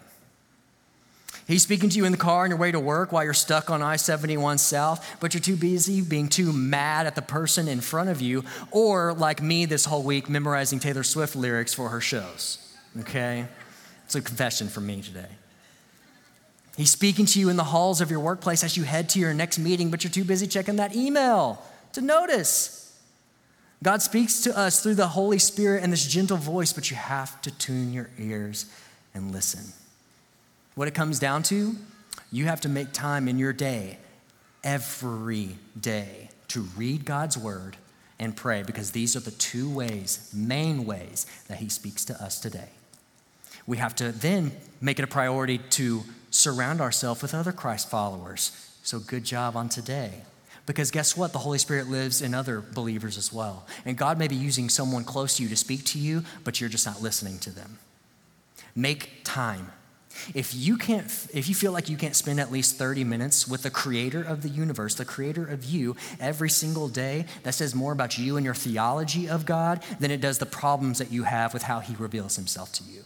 He's 1.46 1.62
speaking 1.62 1.88
to 1.90 1.96
you 1.96 2.04
in 2.04 2.12
the 2.12 2.18
car 2.18 2.42
on 2.42 2.50
your 2.50 2.58
way 2.58 2.72
to 2.72 2.80
work 2.80 3.12
while 3.12 3.22
you're 3.22 3.32
stuck 3.32 3.70
on 3.70 3.80
I 3.80 3.96
71 3.96 4.58
South, 4.58 5.16
but 5.20 5.32
you're 5.32 5.40
too 5.40 5.54
busy 5.54 6.00
being 6.00 6.28
too 6.28 6.52
mad 6.52 7.06
at 7.06 7.14
the 7.14 7.22
person 7.22 7.68
in 7.68 7.80
front 7.80 8.08
of 8.10 8.20
you, 8.20 8.44
or 8.72 9.14
like 9.14 9.40
me 9.40 9.64
this 9.64 9.84
whole 9.84 10.02
week, 10.02 10.28
memorizing 10.28 10.80
Taylor 10.80 11.04
Swift 11.04 11.36
lyrics 11.36 11.72
for 11.72 11.90
her 11.90 12.00
shows. 12.00 12.58
Okay? 13.00 13.46
It's 14.04 14.16
a 14.16 14.22
confession 14.22 14.68
from 14.68 14.86
me 14.86 15.02
today. 15.02 15.28
He's 16.76 16.90
speaking 16.90 17.26
to 17.26 17.40
you 17.40 17.48
in 17.48 17.56
the 17.56 17.64
halls 17.64 18.00
of 18.00 18.10
your 18.10 18.20
workplace 18.20 18.64
as 18.64 18.76
you 18.76 18.82
head 18.82 19.08
to 19.10 19.20
your 19.20 19.32
next 19.32 19.58
meeting, 19.58 19.90
but 19.90 20.02
you're 20.02 20.10
too 20.10 20.24
busy 20.24 20.48
checking 20.48 20.76
that 20.76 20.96
email 20.96 21.62
to 21.92 22.00
notice. 22.00 22.82
God 23.84 24.02
speaks 24.02 24.40
to 24.42 24.58
us 24.58 24.82
through 24.82 24.96
the 24.96 25.08
Holy 25.08 25.38
Spirit 25.38 25.84
and 25.84 25.92
this 25.92 26.06
gentle 26.06 26.36
voice, 26.36 26.72
but 26.72 26.90
you 26.90 26.96
have 26.96 27.40
to 27.42 27.50
tune 27.52 27.92
your 27.92 28.10
ears 28.18 28.66
and 29.14 29.32
listen. 29.32 29.72
What 30.76 30.88
it 30.88 30.94
comes 30.94 31.18
down 31.18 31.42
to, 31.44 31.74
you 32.30 32.44
have 32.44 32.60
to 32.60 32.68
make 32.68 32.92
time 32.92 33.28
in 33.28 33.38
your 33.38 33.54
day, 33.54 33.96
every 34.62 35.56
day, 35.80 36.28
to 36.48 36.60
read 36.76 37.06
God's 37.06 37.38
word 37.38 37.78
and 38.18 38.36
pray 38.36 38.62
because 38.62 38.90
these 38.90 39.16
are 39.16 39.20
the 39.20 39.30
two 39.30 39.70
ways, 39.70 40.30
main 40.34 40.84
ways, 40.84 41.24
that 41.48 41.58
He 41.58 41.70
speaks 41.70 42.04
to 42.04 42.22
us 42.22 42.38
today. 42.38 42.68
We 43.66 43.78
have 43.78 43.94
to 43.96 44.12
then 44.12 44.52
make 44.82 44.98
it 44.98 45.02
a 45.02 45.08
priority 45.08 45.58
to 45.58 46.02
surround 46.30 46.82
ourselves 46.82 47.22
with 47.22 47.32
other 47.32 47.52
Christ 47.52 47.88
followers. 47.88 48.52
So, 48.82 48.98
good 48.98 49.24
job 49.24 49.56
on 49.56 49.70
today. 49.70 50.24
Because 50.66 50.90
guess 50.90 51.16
what? 51.16 51.32
The 51.32 51.38
Holy 51.38 51.58
Spirit 51.58 51.88
lives 51.88 52.20
in 52.20 52.34
other 52.34 52.60
believers 52.60 53.16
as 53.16 53.32
well. 53.32 53.66
And 53.86 53.96
God 53.96 54.18
may 54.18 54.28
be 54.28 54.36
using 54.36 54.68
someone 54.68 55.04
close 55.04 55.38
to 55.38 55.42
you 55.42 55.48
to 55.48 55.56
speak 55.56 55.84
to 55.86 55.98
you, 55.98 56.22
but 56.44 56.60
you're 56.60 56.68
just 56.68 56.84
not 56.84 57.00
listening 57.00 57.38
to 57.38 57.50
them. 57.50 57.78
Make 58.74 59.22
time. 59.24 59.72
If 60.34 60.54
you 60.54 60.76
can't 60.76 61.06
if 61.32 61.48
you 61.48 61.54
feel 61.54 61.72
like 61.72 61.88
you 61.88 61.96
can't 61.96 62.16
spend 62.16 62.40
at 62.40 62.52
least 62.52 62.76
30 62.76 63.04
minutes 63.04 63.46
with 63.48 63.62
the 63.62 63.70
creator 63.70 64.22
of 64.22 64.42
the 64.42 64.48
universe, 64.48 64.94
the 64.94 65.04
creator 65.04 65.46
of 65.46 65.64
you 65.64 65.96
every 66.20 66.50
single 66.50 66.88
day, 66.88 67.26
that 67.42 67.54
says 67.54 67.74
more 67.74 67.92
about 67.92 68.18
you 68.18 68.36
and 68.36 68.44
your 68.44 68.54
theology 68.54 69.28
of 69.28 69.46
God 69.46 69.82
than 70.00 70.10
it 70.10 70.20
does 70.20 70.38
the 70.38 70.46
problems 70.46 70.98
that 70.98 71.12
you 71.12 71.24
have 71.24 71.52
with 71.52 71.62
how 71.62 71.80
he 71.80 71.94
reveals 71.96 72.36
himself 72.36 72.72
to 72.74 72.84
you. 72.84 73.02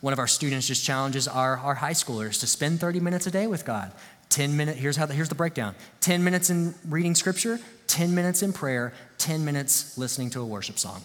One 0.00 0.12
of 0.12 0.18
our 0.18 0.26
students 0.26 0.66
just 0.66 0.84
challenges 0.84 1.28
our, 1.28 1.58
our 1.58 1.74
high 1.74 1.92
schoolers 1.92 2.40
to 2.40 2.46
spend 2.46 2.80
30 2.80 3.00
minutes 3.00 3.26
a 3.26 3.30
day 3.30 3.46
with 3.46 3.64
God. 3.64 3.92
10 4.28 4.56
minutes, 4.56 4.78
here's, 4.78 4.96
how 4.96 5.06
here's 5.06 5.28
the 5.28 5.34
breakdown 5.34 5.74
10 6.00 6.24
minutes 6.24 6.50
in 6.50 6.74
reading 6.88 7.14
scripture, 7.14 7.60
10 7.86 8.14
minutes 8.14 8.42
in 8.42 8.52
prayer, 8.52 8.92
10 9.18 9.44
minutes 9.44 9.96
listening 9.96 10.30
to 10.30 10.40
a 10.40 10.46
worship 10.46 10.78
song. 10.78 11.02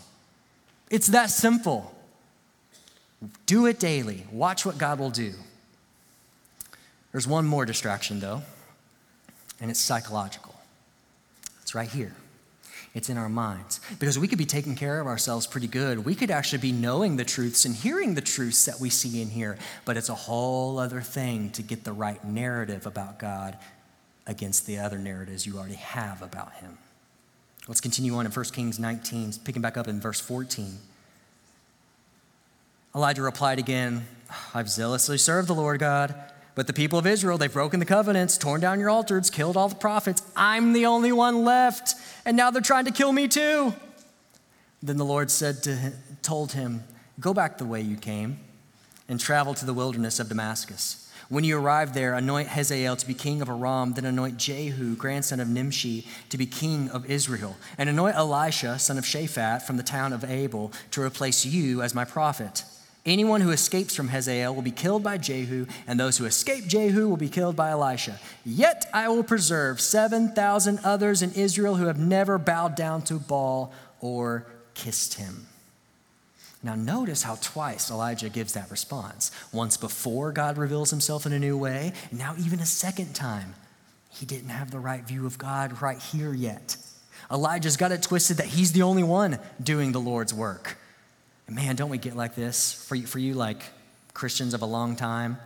It's 0.89 1.07
that 1.07 1.29
simple. 1.29 1.95
Do 3.45 3.65
it 3.65 3.79
daily. 3.79 4.25
Watch 4.31 4.65
what 4.65 4.77
God 4.77 4.99
will 4.99 5.11
do. 5.11 5.33
There's 7.11 7.27
one 7.27 7.45
more 7.45 7.65
distraction, 7.65 8.19
though, 8.19 8.41
and 9.59 9.69
it's 9.69 9.79
psychological. 9.79 10.55
It's 11.61 11.75
right 11.75 11.89
here. 11.89 12.15
It's 12.93 13.09
in 13.09 13.17
our 13.17 13.29
minds. 13.29 13.79
Because 13.99 14.19
we 14.19 14.27
could 14.27 14.37
be 14.37 14.45
taking 14.45 14.75
care 14.75 14.99
of 14.99 15.07
ourselves 15.07 15.47
pretty 15.47 15.67
good. 15.67 16.03
We 16.03 16.15
could 16.15 16.31
actually 16.31 16.59
be 16.59 16.71
knowing 16.71 17.15
the 17.15 17.23
truths 17.23 17.63
and 17.63 17.73
hearing 17.73 18.15
the 18.15 18.21
truths 18.21 18.65
that 18.65 18.79
we 18.79 18.89
see 18.89 19.21
in 19.21 19.29
here. 19.29 19.57
But 19.85 19.95
it's 19.95 20.09
a 20.09 20.15
whole 20.15 20.77
other 20.77 21.01
thing 21.01 21.51
to 21.51 21.61
get 21.61 21.83
the 21.83 21.93
right 21.93 22.23
narrative 22.25 22.85
about 22.85 23.19
God 23.19 23.57
against 24.27 24.65
the 24.65 24.79
other 24.79 24.97
narratives 24.97 25.45
you 25.45 25.57
already 25.57 25.75
have 25.75 26.21
about 26.21 26.53
Him. 26.55 26.77
Let's 27.67 27.81
continue 27.81 28.15
on 28.15 28.25
in 28.25 28.31
1 28.31 28.45
Kings 28.45 28.79
19, 28.79 29.33
picking 29.43 29.61
back 29.61 29.77
up 29.77 29.87
in 29.87 30.01
verse 30.01 30.19
14. 30.19 30.77
Elijah 32.93 33.21
replied 33.21 33.59
again, 33.59 34.05
I've 34.53 34.69
zealously 34.69 35.17
served 35.17 35.47
the 35.47 35.55
Lord 35.55 35.79
God. 35.79 36.15
But 36.53 36.67
the 36.67 36.73
people 36.73 36.99
of 36.99 37.07
Israel, 37.07 37.37
they've 37.37 37.51
broken 37.51 37.79
the 37.79 37.85
covenants, 37.85 38.37
torn 38.37 38.59
down 38.59 38.79
your 38.79 38.89
altars, 38.89 39.29
killed 39.29 39.55
all 39.55 39.69
the 39.69 39.75
prophets. 39.75 40.21
I'm 40.35 40.73
the 40.73 40.85
only 40.85 41.13
one 41.13 41.45
left, 41.45 41.95
and 42.25 42.35
now 42.35 42.51
they're 42.51 42.61
trying 42.61 42.85
to 42.85 42.91
kill 42.91 43.13
me 43.13 43.29
too. 43.29 43.73
Then 44.83 44.97
the 44.97 45.05
Lord 45.05 45.31
said 45.31 45.63
to 45.63 45.93
told 46.21 46.51
him, 46.51 46.83
Go 47.19 47.33
back 47.33 47.57
the 47.57 47.65
way 47.65 47.81
you 47.81 47.95
came 47.95 48.39
and 49.07 49.19
travel 49.19 49.53
to 49.53 49.65
the 49.65 49.73
wilderness 49.73 50.19
of 50.19 50.27
Damascus. 50.27 51.09
When 51.29 51.45
you 51.45 51.57
arrive 51.57 51.93
there, 51.93 52.13
anoint 52.13 52.49
Hazael 52.49 52.97
to 52.97 53.07
be 53.07 53.13
king 53.13 53.41
of 53.41 53.47
Aram, 53.47 53.93
then 53.93 54.03
anoint 54.03 54.37
Jehu, 54.37 54.95
grandson 54.95 55.39
of 55.39 55.47
Nimshi, 55.47 56.05
to 56.29 56.37
be 56.37 56.45
king 56.45 56.89
of 56.89 57.09
Israel, 57.09 57.55
and 57.77 57.87
anoint 57.87 58.17
Elisha, 58.17 58.77
son 58.79 58.97
of 58.97 59.05
Shaphat, 59.05 59.61
from 59.61 59.77
the 59.77 59.83
town 59.83 60.11
of 60.11 60.25
Abel, 60.25 60.73
to 60.91 61.01
replace 61.01 61.45
you 61.45 61.81
as 61.81 61.95
my 61.95 62.03
prophet. 62.03 62.65
Anyone 63.03 63.41
who 63.41 63.49
escapes 63.49 63.95
from 63.95 64.09
Hazael 64.09 64.53
will 64.53 64.61
be 64.61 64.69
killed 64.69 65.01
by 65.01 65.17
Jehu, 65.17 65.65
and 65.87 65.99
those 65.99 66.17
who 66.17 66.25
escape 66.25 66.67
Jehu 66.67 67.07
will 67.07 67.17
be 67.17 67.29
killed 67.29 67.55
by 67.55 67.71
Elisha. 67.71 68.19
Yet 68.45 68.85
I 68.93 69.07
will 69.09 69.23
preserve 69.23 69.81
7,000 69.81 70.79
others 70.83 71.23
in 71.23 71.31
Israel 71.31 71.75
who 71.75 71.87
have 71.87 71.97
never 71.97 72.37
bowed 72.37 72.75
down 72.75 73.01
to 73.03 73.15
Baal 73.15 73.73
or 74.01 74.45
kissed 74.75 75.15
him. 75.15 75.47
Now, 76.61 76.75
notice 76.75 77.23
how 77.23 77.39
twice 77.41 77.89
Elijah 77.89 78.29
gives 78.29 78.53
that 78.53 78.69
response. 78.69 79.31
Once 79.51 79.77
before 79.77 80.31
God 80.31 80.59
reveals 80.59 80.91
himself 80.91 81.25
in 81.25 81.33
a 81.33 81.39
new 81.39 81.57
way, 81.57 81.93
and 82.11 82.19
now 82.19 82.35
even 82.37 82.59
a 82.59 82.67
second 82.67 83.15
time. 83.15 83.55
He 84.11 84.27
didn't 84.27 84.49
have 84.49 84.69
the 84.69 84.77
right 84.77 85.03
view 85.03 85.25
of 85.25 85.39
God 85.39 85.81
right 85.81 85.97
here 85.97 86.33
yet. 86.33 86.77
Elijah's 87.31 87.77
got 87.77 87.91
it 87.91 88.03
twisted 88.03 88.37
that 88.37 88.47
he's 88.47 88.73
the 88.73 88.83
only 88.83 89.03
one 89.03 89.39
doing 89.63 89.91
the 89.91 89.99
Lord's 89.99 90.33
work. 90.33 90.77
Man, 91.51 91.75
don't 91.75 91.89
we 91.89 91.97
get 91.97 92.15
like 92.15 92.33
this? 92.33 92.71
For 92.71 92.95
you, 92.95 93.05
for 93.05 93.19
you 93.19 93.33
like 93.33 93.61
Christians 94.13 94.53
of 94.53 94.61
a 94.61 94.65
long 94.65 94.95
time, 94.95 95.37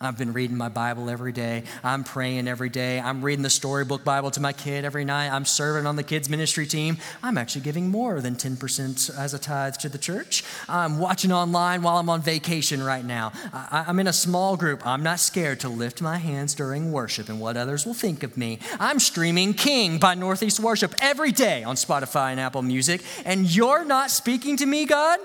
I've 0.00 0.18
been 0.18 0.32
reading 0.32 0.56
my 0.56 0.68
Bible 0.68 1.08
every 1.08 1.32
day. 1.32 1.62
I'm 1.84 2.02
praying 2.02 2.48
every 2.48 2.68
day. 2.68 2.98
I'm 2.98 3.22
reading 3.22 3.42
the 3.42 3.48
storybook 3.50 4.04
Bible 4.04 4.30
to 4.32 4.40
my 4.40 4.52
kid 4.52 4.84
every 4.84 5.04
night. 5.04 5.30
I'm 5.30 5.44
serving 5.44 5.86
on 5.86 5.94
the 5.94 6.02
kids' 6.02 6.28
ministry 6.28 6.66
team. 6.66 6.98
I'm 7.22 7.38
actually 7.38 7.62
giving 7.62 7.90
more 7.90 8.20
than 8.20 8.34
10% 8.34 9.16
as 9.16 9.34
a 9.34 9.38
tithe 9.38 9.76
to 9.76 9.88
the 9.88 9.96
church. 9.96 10.42
I'm 10.68 10.98
watching 10.98 11.32
online 11.32 11.82
while 11.82 11.96
I'm 11.96 12.10
on 12.10 12.20
vacation 12.20 12.82
right 12.82 13.04
now. 13.04 13.32
I, 13.52 13.84
am 13.86 14.00
in 14.00 14.08
a 14.08 14.12
small 14.12 14.56
group. 14.56 14.84
I'm 14.84 15.02
not 15.04 15.20
scared 15.20 15.60
to 15.60 15.68
lift 15.68 16.02
my 16.02 16.18
hands 16.18 16.54
during 16.54 16.90
worship 16.90 17.28
and 17.28 17.40
what 17.40 17.56
others 17.56 17.86
will 17.86 17.94
think 17.94 18.24
of 18.24 18.36
me. 18.36 18.58
I'm 18.80 18.98
streaming 18.98 19.54
King 19.54 19.98
by 19.98 20.14
Northeast 20.14 20.58
Worship 20.58 20.92
every 21.00 21.30
day 21.30 21.62
on 21.62 21.76
Spotify 21.76 22.32
and 22.32 22.40
Apple 22.40 22.62
Music, 22.62 23.00
and 23.24 23.54
you're 23.54 23.84
not 23.84 24.10
speaking 24.10 24.56
to 24.56 24.66
me, 24.66 24.86
God? 24.86 25.20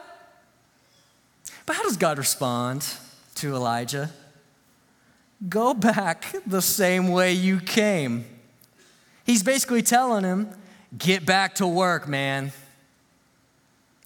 But 1.65 1.75
how 1.75 1.83
does 1.83 1.97
God 1.97 2.17
respond 2.17 2.87
to 3.35 3.55
Elijah? 3.55 4.11
Go 5.47 5.73
back 5.73 6.35
the 6.45 6.61
same 6.61 7.09
way 7.09 7.33
you 7.33 7.59
came. 7.59 8.25
He's 9.25 9.43
basically 9.43 9.81
telling 9.81 10.23
him, 10.23 10.49
Get 10.97 11.23
back 11.23 11.55
to 11.55 11.67
work, 11.67 12.07
man. 12.07 12.51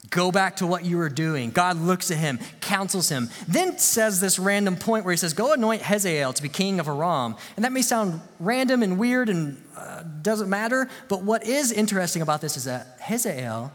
Go 0.10 0.32
back 0.32 0.58
to 0.58 0.68
what 0.68 0.86
you 0.86 0.98
were 0.98 1.10
doing. 1.10 1.50
God 1.50 1.78
looks 1.78 2.12
at 2.12 2.18
him, 2.18 2.38
counsels 2.62 3.10
him, 3.10 3.30
then 3.48 3.80
says 3.80 4.20
this 4.20 4.38
random 4.38 4.76
point 4.76 5.06
where 5.06 5.12
he 5.12 5.18
says, 5.18 5.34
Go 5.34 5.54
anoint 5.54 5.82
Hazael 5.82 6.34
to 6.34 6.44
be 6.44 6.50
king 6.50 6.80
of 6.80 6.88
Aram. 6.88 7.36
And 7.56 7.66
that 7.66 7.72
may 7.72 7.82
sound 7.82 8.22
random 8.40 8.84
and 8.84 9.00
weird 9.00 9.30
and 9.30 9.64
uh, 9.76 10.04
doesn't 10.22 10.50
matter, 10.50 10.90
but 11.08 11.24
what 11.24 11.46
is 11.46 11.72
interesting 11.72 12.22
about 12.22 12.42
this 12.42 12.58
is 12.58 12.66
that 12.66 13.00
Hazael 13.02 13.72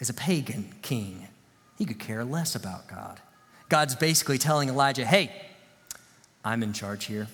is 0.00 0.10
a 0.10 0.14
pagan 0.14 0.74
king. 0.82 1.28
He 1.76 1.84
could 1.84 2.00
care 2.00 2.24
less 2.24 2.56
about 2.56 2.88
God. 2.88 3.20
God's 3.68 3.94
basically 3.94 4.38
telling 4.38 4.68
Elijah, 4.68 5.04
Hey, 5.04 5.30
I'm 6.44 6.62
in 6.62 6.72
charge 6.72 7.06
here. 7.06 7.28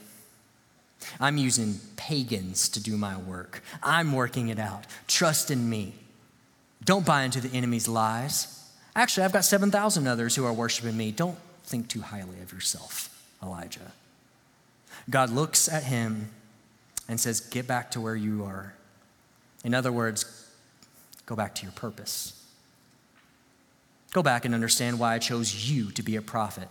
I'm 1.21 1.37
using 1.37 1.81
pagans 1.97 2.69
to 2.71 2.83
do 2.83 2.97
my 2.97 3.17
work. 3.17 3.63
I'm 3.83 4.13
working 4.13 4.49
it 4.49 4.59
out. 4.59 4.85
Trust 5.07 5.51
in 5.51 5.69
me. 5.69 5.95
Don't 6.85 7.05
buy 7.05 7.23
into 7.23 7.41
the 7.41 7.55
enemy's 7.57 7.89
lies. 7.89 8.71
Actually, 8.97 9.25
I've 9.25 9.33
got 9.33 9.45
7,000 9.45 10.07
others 10.07 10.37
who 10.37 10.45
are 10.45 10.53
worshiping 10.53 10.97
me. 10.97 11.11
Don't 11.11 11.39
think 11.65 11.89
too 11.89 12.03
highly 12.03 12.41
of 12.43 12.53
yourself, 12.53 13.27
Elijah. 13.43 13.93
God 15.11 15.31
looks 15.31 15.69
at 15.69 15.85
him 15.85 16.31
and 17.09 17.19
says, 17.21 17.41
Get 17.41 17.67
back 17.67 17.91
to 17.93 18.01
where 18.01 18.17
you 18.17 18.45
are. 18.45 18.75
In 19.65 19.75
other 19.75 19.91
words, 19.91 20.51
go 21.27 21.35
back 21.35 21.55
to 21.57 21.63
your 21.63 21.73
purpose. 21.73 22.41
Go 24.13 24.23
back 24.23 24.45
and 24.45 24.55
understand 24.55 24.99
why 24.99 25.15
I 25.15 25.19
chose 25.19 25.69
you 25.69 25.91
to 25.93 26.03
be 26.03 26.17
a 26.17 26.23
prophet. 26.23 26.69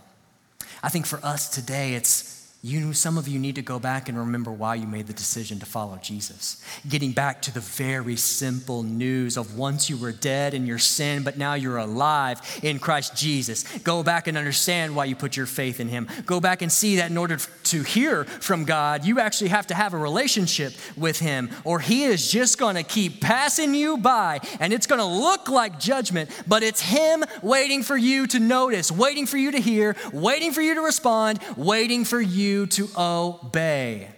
I 0.83 0.89
think 0.89 1.05
for 1.05 1.19
us 1.23 1.47
today, 1.47 1.93
it's 1.93 2.32
you, 2.65 2.93
some 2.93 3.17
of 3.17 3.27
you 3.27 3.39
need 3.39 3.55
to 3.55 3.61
go 3.61 3.77
back 3.77 4.07
and 4.07 4.17
remember 4.17 4.49
why 4.49 4.73
you 4.75 4.87
made 4.87 5.05
the 5.05 5.13
decision 5.13 5.59
to 5.59 5.65
follow 5.65 5.97
Jesus. 5.97 6.63
Getting 6.87 7.11
back 7.11 7.41
to 7.41 7.53
the 7.53 7.59
very 7.59 8.15
simple 8.15 8.83
news 8.83 9.35
of 9.35 9.57
once 9.57 9.89
you 9.89 9.97
were 9.97 10.13
dead 10.13 10.53
in 10.53 10.65
your 10.65 10.79
sin, 10.79 11.23
but 11.23 11.37
now 11.37 11.55
you're 11.55 11.75
alive 11.75 12.39
in 12.63 12.79
Christ 12.79 13.17
Jesus. 13.17 13.63
Go 13.79 14.01
back 14.01 14.27
and 14.27 14.37
understand 14.37 14.95
why 14.95 15.03
you 15.03 15.13
put 15.13 15.35
your 15.35 15.45
faith 15.45 15.81
in 15.81 15.89
Him. 15.89 16.07
Go 16.25 16.39
back 16.39 16.61
and 16.61 16.71
see 16.71 16.95
that 16.95 17.11
in 17.11 17.17
order 17.17 17.35
to 17.35 17.83
hear 17.83 18.23
from 18.23 18.63
God, 18.63 19.03
you 19.03 19.19
actually 19.19 19.49
have 19.49 19.67
to 19.67 19.75
have 19.75 19.93
a 19.93 19.97
relationship 19.97 20.71
with 20.95 21.19
Him, 21.19 21.49
or 21.65 21.81
He 21.81 22.05
is 22.05 22.31
just 22.31 22.57
going 22.57 22.77
to 22.77 22.83
keep 22.83 23.19
passing 23.19 23.75
you 23.75 23.97
by, 23.97 24.39
and 24.61 24.71
it's 24.71 24.87
going 24.87 24.99
to 24.99 25.05
look 25.05 25.49
like 25.49 25.81
judgment, 25.81 26.29
but 26.47 26.63
it's 26.63 26.79
Him 26.79 27.25
waiting 27.41 27.83
for 27.83 27.97
you 27.97 28.25
to 28.27 28.39
notice, 28.39 28.89
waiting 28.89 29.25
for 29.25 29.35
you 29.35 29.51
to 29.51 29.59
hear, 29.59 29.97
waiting 30.13 30.53
for 30.53 30.61
you 30.61 30.75
to 30.75 30.81
respond, 30.81 31.39
waiting 31.57 32.05
for 32.05 32.21
you 32.21 32.52
you 32.53 32.65
to 32.67 32.89
obey. 32.97 34.09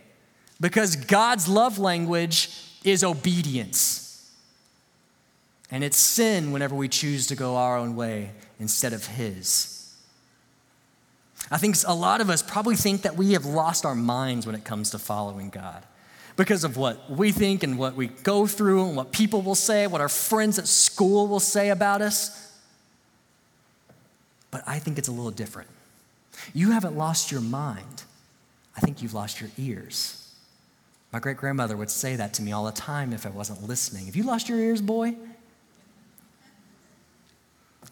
Because 0.59 0.95
God's 0.95 1.47
love 1.47 1.79
language 1.79 2.49
is 2.83 3.03
obedience. 3.03 4.31
And 5.71 5.83
it's 5.83 5.97
sin 5.97 6.51
whenever 6.51 6.75
we 6.75 6.87
choose 6.87 7.27
to 7.27 7.35
go 7.35 7.55
our 7.55 7.77
own 7.77 7.95
way 7.95 8.31
instead 8.59 8.93
of 8.93 9.05
His. 9.05 9.93
I 11.51 11.57
think 11.57 11.75
a 11.85 11.93
lot 11.93 12.21
of 12.21 12.29
us 12.29 12.41
probably 12.41 12.75
think 12.75 13.03
that 13.03 13.15
we 13.17 13.33
have 13.33 13.45
lost 13.45 13.85
our 13.85 13.95
minds 13.95 14.45
when 14.45 14.55
it 14.55 14.63
comes 14.63 14.91
to 14.91 14.99
following 14.99 15.49
God 15.49 15.83
because 16.35 16.63
of 16.63 16.75
what 16.75 17.09
we 17.09 17.31
think 17.31 17.63
and 17.63 17.77
what 17.77 17.95
we 17.95 18.07
go 18.07 18.47
through 18.47 18.87
and 18.87 18.95
what 18.95 19.11
people 19.11 19.41
will 19.41 19.55
say, 19.55 19.87
what 19.87 20.01
our 20.01 20.09
friends 20.09 20.57
at 20.59 20.67
school 20.67 21.27
will 21.27 21.39
say 21.39 21.69
about 21.69 22.01
us. 22.01 22.53
But 24.51 24.63
I 24.65 24.79
think 24.79 24.97
it's 24.97 25.07
a 25.07 25.11
little 25.11 25.31
different. 25.31 25.69
You 26.53 26.71
haven't 26.71 26.97
lost 26.97 27.31
your 27.31 27.41
mind. 27.41 28.03
I 28.75 28.81
think 28.81 29.01
you've 29.01 29.13
lost 29.13 29.41
your 29.41 29.49
ears. 29.57 30.33
My 31.11 31.19
great 31.19 31.37
grandmother 31.37 31.77
would 31.77 31.89
say 31.89 32.15
that 32.17 32.33
to 32.33 32.41
me 32.41 32.51
all 32.51 32.65
the 32.65 32.71
time 32.71 33.13
if 33.13 33.25
I 33.25 33.29
wasn't 33.29 33.63
listening. 33.63 34.07
Have 34.07 34.15
you 34.15 34.23
lost 34.23 34.49
your 34.49 34.59
ears, 34.59 34.81
boy? 34.81 35.15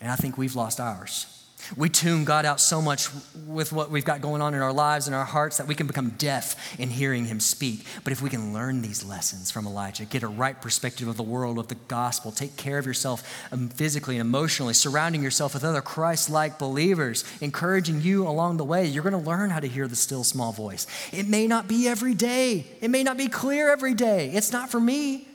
And 0.02 0.12
I 0.12 0.16
think 0.16 0.38
we've 0.38 0.56
lost 0.56 0.80
ours. 0.80 1.43
We 1.78 1.90
tune 1.90 2.26
God 2.26 2.46
out 2.46 2.60
so 2.60 2.82
much 2.82 3.08
with 3.48 3.72
what 3.72 3.90
we've 3.90 4.06
got 4.06 4.22
going 4.22 4.42
on 4.42 4.54
in 4.54 4.62
our 4.62 4.74
lives 4.74 5.08
and 5.08 5.16
our 5.16 5.26
hearts 5.26 5.58
that 5.58 5.68
we 5.68 5.76
can 5.76 5.88
become 5.88 6.10
deaf 6.12 6.78
in 6.80 6.90
hearing 6.90 7.26
Him 7.26 7.40
speak. 7.40 7.86
But 8.04 8.12
if 8.14 8.22
we 8.22 8.30
can 8.30 8.54
learn 8.54 8.82
these 8.82 9.04
lessons 9.04 9.50
from 9.50 9.66
Elijah, 9.66 10.06
get 10.06 10.24
a 10.24 10.28
right 10.28 10.60
perspective 10.62 11.08
of 11.08 11.18
the 11.18 11.24
world, 11.24 11.58
of 11.58 11.70
the 11.70 11.76
gospel, 11.88 12.32
take 12.32 12.58
care 12.58 12.78
of 12.78 12.86
yourself 12.86 13.24
um, 13.52 13.70
physically 13.70 14.18
and 14.18 14.28
emotionally, 14.28 14.74
surrounding 14.74 15.24
yourself 15.24 15.54
with 15.54 15.64
other 15.64 15.82
Christ 15.82 16.30
like 16.30 16.60
believers, 16.60 17.24
encouraging 17.42 18.02
you 18.02 18.28
along 18.28 18.58
the 18.58 18.66
way, 18.66 18.86
you're 18.86 19.04
going 19.04 19.14
to 19.14 19.30
learn 19.30 19.50
how 19.50 19.60
to 19.60 19.68
hear 19.68 19.88
the 19.88 19.96
still 19.96 20.24
small 20.24 20.52
voice. 20.52 20.86
It 21.12 21.28
may 21.28 21.48
not 21.48 21.68
be 21.68 21.88
every 21.88 22.14
day, 22.14 22.66
it 22.82 22.90
may 22.90 23.04
not 23.04 23.18
be 23.18 23.28
clear 23.28 23.70
every 23.70 23.94
day. 23.94 24.32
It's 24.32 24.52
not 24.52 24.70
for 24.70 24.80
me, 24.80 25.28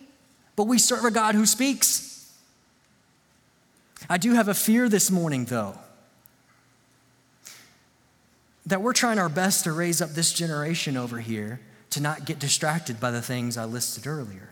but 0.56 0.64
we 0.64 0.78
serve 0.78 1.04
a 1.04 1.10
God 1.10 1.34
who 1.34 1.46
speaks. 1.46 2.04
I 4.08 4.18
do 4.18 4.34
have 4.34 4.48
a 4.48 4.54
fear 4.54 4.88
this 4.88 5.10
morning, 5.10 5.46
though 5.46 5.78
that 8.68 8.83
we're 8.83 8.92
trying 8.92 9.18
our 9.18 9.28
best 9.28 9.64
to 9.64 9.72
raise 9.72 10.00
up 10.00 10.11
this 10.11 10.33
generation 10.33 10.96
over 10.96 11.18
here 11.18 11.61
to 11.90 12.00
not 12.00 12.24
get 12.26 12.38
distracted 12.38 13.00
by 13.00 13.11
the 13.11 13.22
things 13.22 13.57
I 13.57 13.64
listed 13.64 14.07
earlier. 14.07 14.50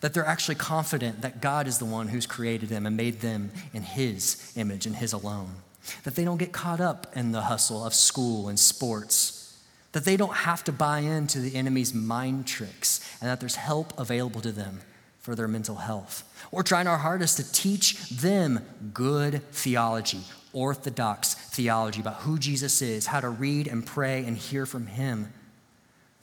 That 0.00 0.14
they're 0.14 0.24
actually 0.24 0.54
confident 0.54 1.20
that 1.20 1.42
God 1.42 1.66
is 1.66 1.78
the 1.78 1.84
one 1.84 2.08
who's 2.08 2.26
created 2.26 2.70
them 2.70 2.86
and 2.86 2.96
made 2.96 3.20
them 3.20 3.50
in 3.74 3.82
His 3.82 4.52
image 4.56 4.86
and 4.86 4.96
His 4.96 5.12
alone. 5.12 5.56
That 6.04 6.14
they 6.14 6.24
don't 6.24 6.38
get 6.38 6.52
caught 6.52 6.80
up 6.80 7.06
in 7.14 7.32
the 7.32 7.42
hustle 7.42 7.84
of 7.84 7.92
school 7.92 8.48
and 8.48 8.58
sports. 8.58 9.58
That 9.92 10.06
they 10.06 10.16
don't 10.16 10.34
have 10.34 10.64
to 10.64 10.72
buy 10.72 11.00
into 11.00 11.38
the 11.40 11.54
enemy's 11.54 11.92
mind 11.92 12.46
tricks 12.46 13.00
and 13.20 13.28
that 13.28 13.40
there's 13.40 13.56
help 13.56 13.92
available 13.98 14.40
to 14.40 14.52
them 14.52 14.80
for 15.18 15.34
their 15.34 15.48
mental 15.48 15.76
health. 15.76 16.24
We're 16.50 16.62
trying 16.62 16.86
our 16.86 16.96
hardest 16.96 17.36
to 17.36 17.52
teach 17.52 18.08
them 18.08 18.64
good 18.94 19.42
theology, 19.52 20.22
orthodox 20.52 21.34
theology 21.34 22.00
about 22.00 22.16
who 22.16 22.38
Jesus 22.38 22.82
is, 22.82 23.06
how 23.06 23.20
to 23.20 23.28
read 23.28 23.66
and 23.66 23.84
pray 23.84 24.24
and 24.24 24.36
hear 24.36 24.66
from 24.66 24.86
him. 24.86 25.32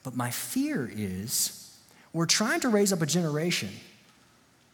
But 0.03 0.15
my 0.15 0.31
fear 0.31 0.89
is 0.91 1.77
we're 2.13 2.25
trying 2.25 2.61
to 2.61 2.69
raise 2.69 2.93
up 2.93 3.01
a 3.01 3.05
generation, 3.05 3.69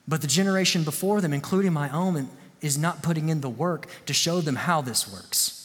but 0.08 0.22
the 0.22 0.28
generation 0.28 0.84
before 0.84 1.22
them, 1.22 1.34
including 1.34 1.74
my 1.74 1.90
own, 1.90 2.30
is 2.62 2.78
not 2.78 3.04
putting 3.04 3.30
in 3.30 3.42
the 3.42 3.50
work 3.50 3.88
to 4.06 4.14
show 4.14 4.42
them 4.42 4.56
how 4.56 4.82
this 4.82 5.12
works. 5.12 5.60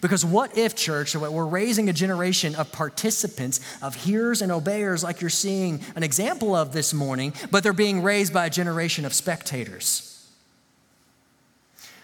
Because 0.00 0.24
what 0.24 0.56
if, 0.56 0.76
church, 0.76 1.16
we're 1.16 1.46
raising 1.46 1.88
a 1.88 1.92
generation 1.92 2.54
of 2.54 2.70
participants, 2.70 3.60
of 3.82 3.94
hearers 3.94 4.42
and 4.42 4.52
obeyers, 4.52 5.02
like 5.02 5.20
you're 5.20 5.30
seeing 5.30 5.80
an 5.96 6.02
example 6.02 6.54
of 6.54 6.72
this 6.72 6.92
morning, 6.92 7.32
but 7.50 7.62
they're 7.62 7.72
being 7.72 8.02
raised 8.02 8.32
by 8.32 8.46
a 8.46 8.50
generation 8.50 9.04
of 9.04 9.14
spectators? 9.14 10.09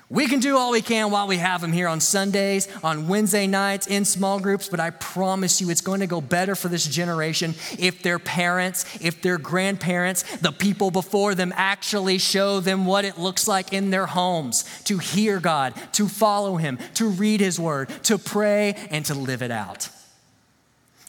We 0.09 0.29
can 0.29 0.38
do 0.38 0.57
all 0.57 0.71
we 0.71 0.83
can 0.83 1.11
while 1.11 1.27
we 1.27 1.38
have 1.38 1.61
them 1.61 1.73
here 1.73 1.88
on 1.88 1.99
Sundays, 1.99 2.69
on 2.85 3.09
Wednesday 3.09 3.49
nights, 3.49 3.88
in 3.88 4.05
small 4.05 4.38
groups, 4.38 4.69
but 4.69 4.79
I 4.79 4.90
promise 4.90 5.61
you 5.61 5.69
it's 5.69 5.81
going 5.81 5.99
to 5.99 6.07
go 6.07 6.21
better 6.21 6.55
for 6.55 6.69
this 6.69 6.87
generation 6.87 7.57
if 7.77 8.05
their 8.05 8.21
parents, 8.21 8.85
if 9.01 9.21
their 9.21 9.37
grandparents, 9.37 10.23
the 10.37 10.53
people 10.53 10.92
before 10.92 11.35
them 11.35 11.53
actually 11.57 12.19
show 12.19 12.61
them 12.61 12.87
what 12.87 13.05
it 13.05 13.19
looks 13.19 13.49
like 13.49 13.73
in 13.73 13.90
their 13.90 14.07
homes 14.07 14.64
to 14.85 14.99
hear 14.99 15.40
God, 15.40 15.75
to 15.95 16.07
follow 16.07 16.57
Him, 16.57 16.79
to 16.95 17.09
read 17.09 17.40
His 17.40 17.59
Word, 17.59 17.88
to 18.05 18.16
pray, 18.16 18.77
and 18.90 19.05
to 19.07 19.14
live 19.14 19.42
it 19.42 19.51
out. 19.51 19.88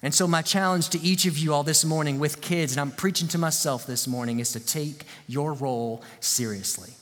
And 0.01 0.13
so, 0.13 0.25
my 0.25 0.41
challenge 0.41 0.89
to 0.89 0.99
each 1.01 1.27
of 1.27 1.37
you 1.37 1.53
all 1.53 1.63
this 1.63 1.85
morning 1.85 2.17
with 2.17 2.41
kids, 2.41 2.71
and 2.71 2.81
I'm 2.81 2.91
preaching 2.91 3.27
to 3.29 3.37
myself 3.37 3.85
this 3.85 4.07
morning, 4.07 4.39
is 4.39 4.53
to 4.53 4.59
take 4.59 5.03
your 5.27 5.53
role 5.53 6.03
seriously. 6.19 6.93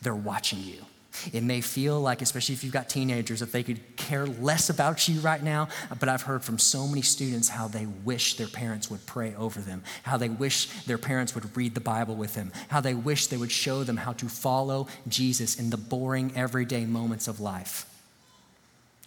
They're 0.00 0.14
watching 0.14 0.60
you. 0.60 0.84
It 1.32 1.42
may 1.42 1.60
feel 1.60 2.00
like, 2.00 2.22
especially 2.22 2.54
if 2.54 2.64
you've 2.64 2.72
got 2.72 2.88
teenagers, 2.88 3.40
that 3.40 3.52
they 3.52 3.62
could 3.62 3.96
care 3.96 4.26
less 4.26 4.70
about 4.70 5.08
you 5.08 5.20
right 5.20 5.42
now. 5.42 5.68
But 5.98 6.08
I've 6.08 6.22
heard 6.22 6.44
from 6.44 6.58
so 6.58 6.86
many 6.86 7.02
students 7.02 7.48
how 7.48 7.68
they 7.68 7.86
wish 7.86 8.36
their 8.36 8.48
parents 8.48 8.90
would 8.90 9.04
pray 9.06 9.34
over 9.34 9.60
them, 9.60 9.82
how 10.02 10.16
they 10.16 10.28
wish 10.28 10.66
their 10.84 10.98
parents 10.98 11.34
would 11.34 11.56
read 11.56 11.74
the 11.74 11.80
Bible 11.80 12.14
with 12.14 12.34
them, 12.34 12.52
how 12.68 12.80
they 12.80 12.94
wish 12.94 13.28
they 13.28 13.36
would 13.36 13.52
show 13.52 13.84
them 13.84 13.96
how 13.96 14.12
to 14.14 14.28
follow 14.28 14.86
Jesus 15.08 15.58
in 15.58 15.70
the 15.70 15.76
boring, 15.76 16.32
everyday 16.36 16.84
moments 16.84 17.28
of 17.28 17.40
life. 17.40 17.86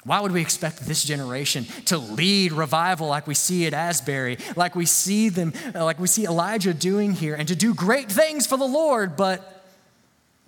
Why 0.04 0.22
would 0.22 0.32
we 0.32 0.40
expect 0.40 0.80
this 0.86 1.04
generation 1.04 1.66
to 1.86 1.98
lead 1.98 2.54
revival 2.54 3.08
like 3.08 3.28
we 3.28 3.34
see 3.34 3.66
at 3.66 3.74
Asbury, 3.74 4.38
like 4.56 4.74
we 4.74 4.86
see 4.86 5.28
them, 5.28 5.52
like 5.74 6.00
we 6.00 6.08
see 6.08 6.26
Elijah 6.26 6.74
doing 6.74 7.12
here, 7.12 7.36
and 7.36 7.46
to 7.50 7.58
do 7.58 7.74
great 7.74 8.10
things 8.10 8.48
for 8.48 8.58
the 8.58 8.66
Lord, 8.66 9.18
but 9.18 9.57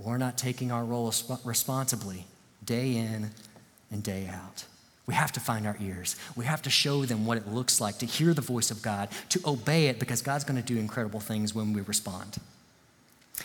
we're 0.04 0.18
not 0.18 0.38
taking 0.38 0.72
our 0.72 0.86
role 0.86 1.14
responsibly 1.44 2.26
day 2.64 2.96
in 2.96 3.32
and 3.92 4.02
day 4.02 4.30
out. 4.32 4.66
We 5.06 5.14
have 5.14 5.32
to 5.34 5.40
find 5.40 5.66
our 5.66 5.76
ears. 5.82 6.16
We 6.36 6.46
have 6.46 6.62
to 6.62 6.70
show 6.70 7.04
them 7.04 7.26
what 7.26 7.38
it 7.38 7.48
looks 7.48 7.82
like 7.82 7.98
to 7.98 8.06
hear 8.06 8.34
the 8.34 8.42
voice 8.42 8.70
of 8.72 8.82
God, 8.82 9.10
to 9.30 9.42
obey 9.46 9.88
it, 9.88 10.00
because 10.00 10.22
God's 10.22 10.44
going 10.44 10.62
to 10.62 10.66
do 10.66 10.80
incredible 10.80 11.20
things 11.20 11.56
when 11.56 11.74
we 11.74 11.82
respond. 11.82 12.38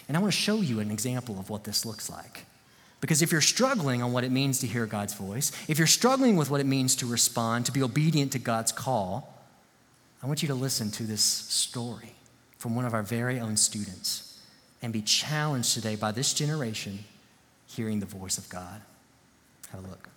And 0.07 0.17
I 0.17 0.21
want 0.21 0.33
to 0.33 0.39
show 0.39 0.57
you 0.57 0.81
an 0.81 0.91
example 0.91 1.39
of 1.39 1.49
what 1.49 1.65
this 1.65 1.87
looks 1.87 2.11
like. 2.11 2.45
Because 3.01 3.23
if 3.23 3.33
you're 3.33 3.41
struggling 3.41 4.03
on 4.03 4.13
what 4.13 4.25
it 4.25 4.31
means 4.31 4.61
to 4.61 4.67
hear 4.67 4.87
God's 4.87 5.15
voice, 5.15 5.53
if 5.69 5.79
you're 5.79 5.87
struggling 5.87 6.37
with 6.37 6.51
what 6.51 6.61
it 6.61 6.67
means 6.67 6.95
to 6.97 7.07
respond, 7.07 7.67
to 7.67 7.73
be 7.73 7.83
obedient 7.83 8.33
to 8.33 8.39
God's 8.39 8.73
call, 8.73 9.43
I 10.23 10.27
want 10.27 10.43
you 10.43 10.49
to 10.49 10.55
listen 10.55 10.91
to 10.93 11.03
this 11.05 11.23
story 11.23 12.15
from 12.59 12.77
one 12.77 12.85
of 12.85 12.95
our 12.95 13.03
very 13.03 13.41
own 13.41 13.57
students 13.57 14.34
and 14.85 14.93
be 14.93 15.01
challenged 15.01 15.73
today 15.73 15.97
by 15.97 16.13
this 16.13 16.35
generation 16.35 16.99
hearing 17.67 18.01
the 18.01 18.07
voice 18.07 18.37
of 18.37 18.47
God. 18.51 18.83
Have 19.73 19.83
a 19.83 19.89
look. 19.89 20.11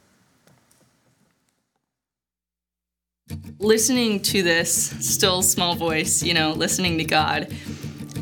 Listening 3.60 4.22
to 4.24 4.44
this 4.44 4.90
still 5.00 5.42
small 5.42 5.76
voice, 5.76 6.22
you 6.22 6.34
know, 6.34 6.52
listening 6.52 6.98
to 6.98 7.06
God, 7.06 7.48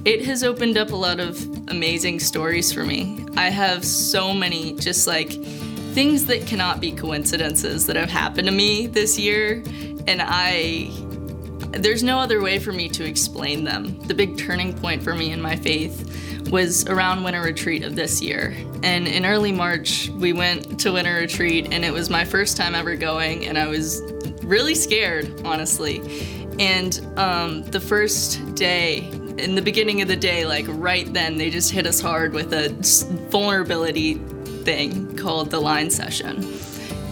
it 0.06 0.24
has 0.26 0.44
opened 0.44 0.78
up 0.78 0.92
a 0.92 0.96
lot 0.96 1.20
of 1.20 1.44
amazing 1.70 2.20
stories 2.20 2.72
for 2.72 2.84
me. 2.84 3.26
I 3.36 3.50
have 3.50 3.84
so 3.84 4.32
many 4.32 4.76
just 4.76 5.08
like 5.08 5.32
things 5.94 6.28
that 6.28 6.46
cannot 6.46 6.80
be 6.80 6.92
coincidences 6.92 7.88
that 7.88 7.96
have 7.96 8.12
happened 8.12 8.48
to 8.48 8.54
me 8.54 8.86
this 8.86 9.18
year, 9.18 9.64
and 10.06 10.22
I 10.24 10.92
there's 11.72 12.04
no 12.04 12.20
other 12.20 12.42
way 12.42 12.60
for 12.60 12.72
me 12.72 12.88
to 12.90 13.04
explain 13.04 13.64
them. 13.64 14.00
The 14.02 14.14
big 14.14 14.38
turning 14.38 14.78
point 14.78 15.04
for 15.04 15.14
me 15.14 15.32
in 15.32 15.42
my 15.42 15.56
faith 15.56 16.25
was 16.56 16.88
around 16.88 17.22
winter 17.22 17.41
retreat 17.41 17.84
of 17.84 17.98
this 17.98 18.22
year. 18.22 18.56
And 18.82 19.10
in 19.10 19.26
early 19.26 19.52
March, 19.52 20.08
we 20.12 20.32
went 20.32 20.80
to 20.80 20.94
winter 20.94 21.15
retreat, 21.15 21.68
and 21.74 21.84
it 21.84 21.91
was 21.91 22.10
my 22.10 22.24
first 22.24 22.56
time 22.56 22.76
ever 22.76 22.96
going, 22.96 23.46
and 23.46 23.58
I 23.58 23.68
was 23.68 24.02
really 24.41 24.74
scared, 24.74 25.41
honestly. 25.44 26.00
And 26.58 26.98
um, 27.18 27.63
the 27.72 27.82
first 27.82 28.56
day, 28.56 29.00
in 29.38 29.56
the 29.56 29.62
beginning 29.62 30.02
of 30.02 30.08
the 30.08 30.15
day, 30.15 30.46
like 30.46 30.63
right 30.70 31.12
then, 31.13 31.36
they 31.36 31.50
just 31.50 31.72
hit 31.72 31.86
us 31.86 32.00
hard 32.00 32.32
with 32.32 32.54
a 32.54 32.70
vulnerability 33.30 34.13
thing 34.63 35.13
called 35.18 35.52
the 35.52 35.60
line 35.60 35.91
session. 35.91 36.41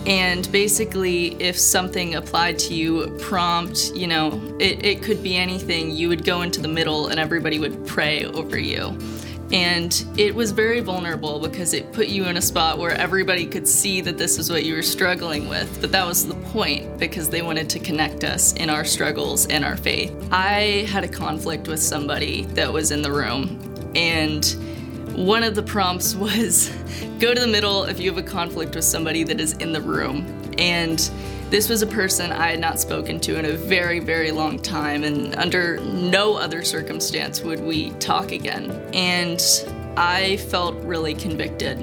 And 0.05 0.49
basically, 0.53 1.35
if 1.41 1.57
something 1.57 2.15
applied 2.15 2.59
to 2.59 2.73
you, 2.73 3.13
prompt, 3.19 3.91
you 3.93 4.07
know, 4.07 4.41
it, 4.57 4.85
it 4.85 5.03
could 5.03 5.21
be 5.21 5.35
anything, 5.35 5.91
you 5.91 6.07
would 6.07 6.23
go 6.23 6.43
into 6.43 6.61
the 6.61 6.69
middle 6.69 7.07
and 7.07 7.19
everybody 7.19 7.59
would 7.59 7.85
pray 7.85 8.23
over 8.23 8.57
you. 8.57 8.97
And 9.53 10.03
it 10.17 10.33
was 10.33 10.51
very 10.51 10.79
vulnerable 10.79 11.39
because 11.39 11.75
it 11.75 11.93
put 11.93 12.07
you 12.07 12.25
in 12.25 12.37
a 12.37 12.41
spot 12.41 12.79
where 12.79 12.89
everybody 12.91 13.45
could 13.45 13.67
see 13.67 14.01
that 14.01 14.17
this 14.17 14.39
is 14.39 14.49
what 14.49 14.65
you 14.65 14.73
were 14.73 14.81
struggling 14.81 15.47
with. 15.47 15.79
But 15.79 15.91
that 15.91 16.07
was 16.07 16.27
the 16.27 16.33
point 16.33 16.97
because 16.97 17.29
they 17.29 17.43
wanted 17.43 17.69
to 17.69 17.79
connect 17.79 18.23
us 18.23 18.53
in 18.53 18.71
our 18.71 18.83
struggles 18.83 19.45
and 19.45 19.63
our 19.63 19.77
faith. 19.77 20.11
I 20.31 20.87
had 20.89 21.03
a 21.03 21.07
conflict 21.07 21.67
with 21.67 21.79
somebody 21.79 22.45
that 22.55 22.73
was 22.73 22.89
in 22.89 23.03
the 23.03 23.11
room, 23.11 23.59
and 23.95 24.43
one 25.13 25.43
of 25.43 25.53
the 25.53 25.61
prompts 25.61 26.15
was 26.15 26.69
go 27.19 27.35
to 27.35 27.39
the 27.39 27.47
middle 27.47 27.83
if 27.83 27.99
you 27.99 28.09
have 28.09 28.17
a 28.17 28.27
conflict 28.27 28.73
with 28.73 28.83
somebody 28.83 29.23
that 29.23 29.39
is 29.39 29.53
in 29.53 29.71
the 29.71 29.81
room. 29.81 30.25
And 30.57 30.99
this 31.53 31.69
was 31.69 31.83
a 31.83 31.87
person 31.87 32.31
I 32.31 32.47
had 32.47 32.59
not 32.59 32.79
spoken 32.79 33.19
to 33.19 33.37
in 33.37 33.45
a 33.45 33.51
very, 33.51 33.99
very 33.99 34.31
long 34.31 34.57
time, 34.57 35.03
and 35.03 35.35
under 35.35 35.77
no 35.81 36.33
other 36.33 36.63
circumstance 36.63 37.41
would 37.41 37.59
we 37.59 37.91
talk 37.91 38.31
again. 38.31 38.71
And 38.91 39.39
I 39.95 40.37
felt 40.37 40.83
really 40.83 41.13
convicted. 41.13 41.77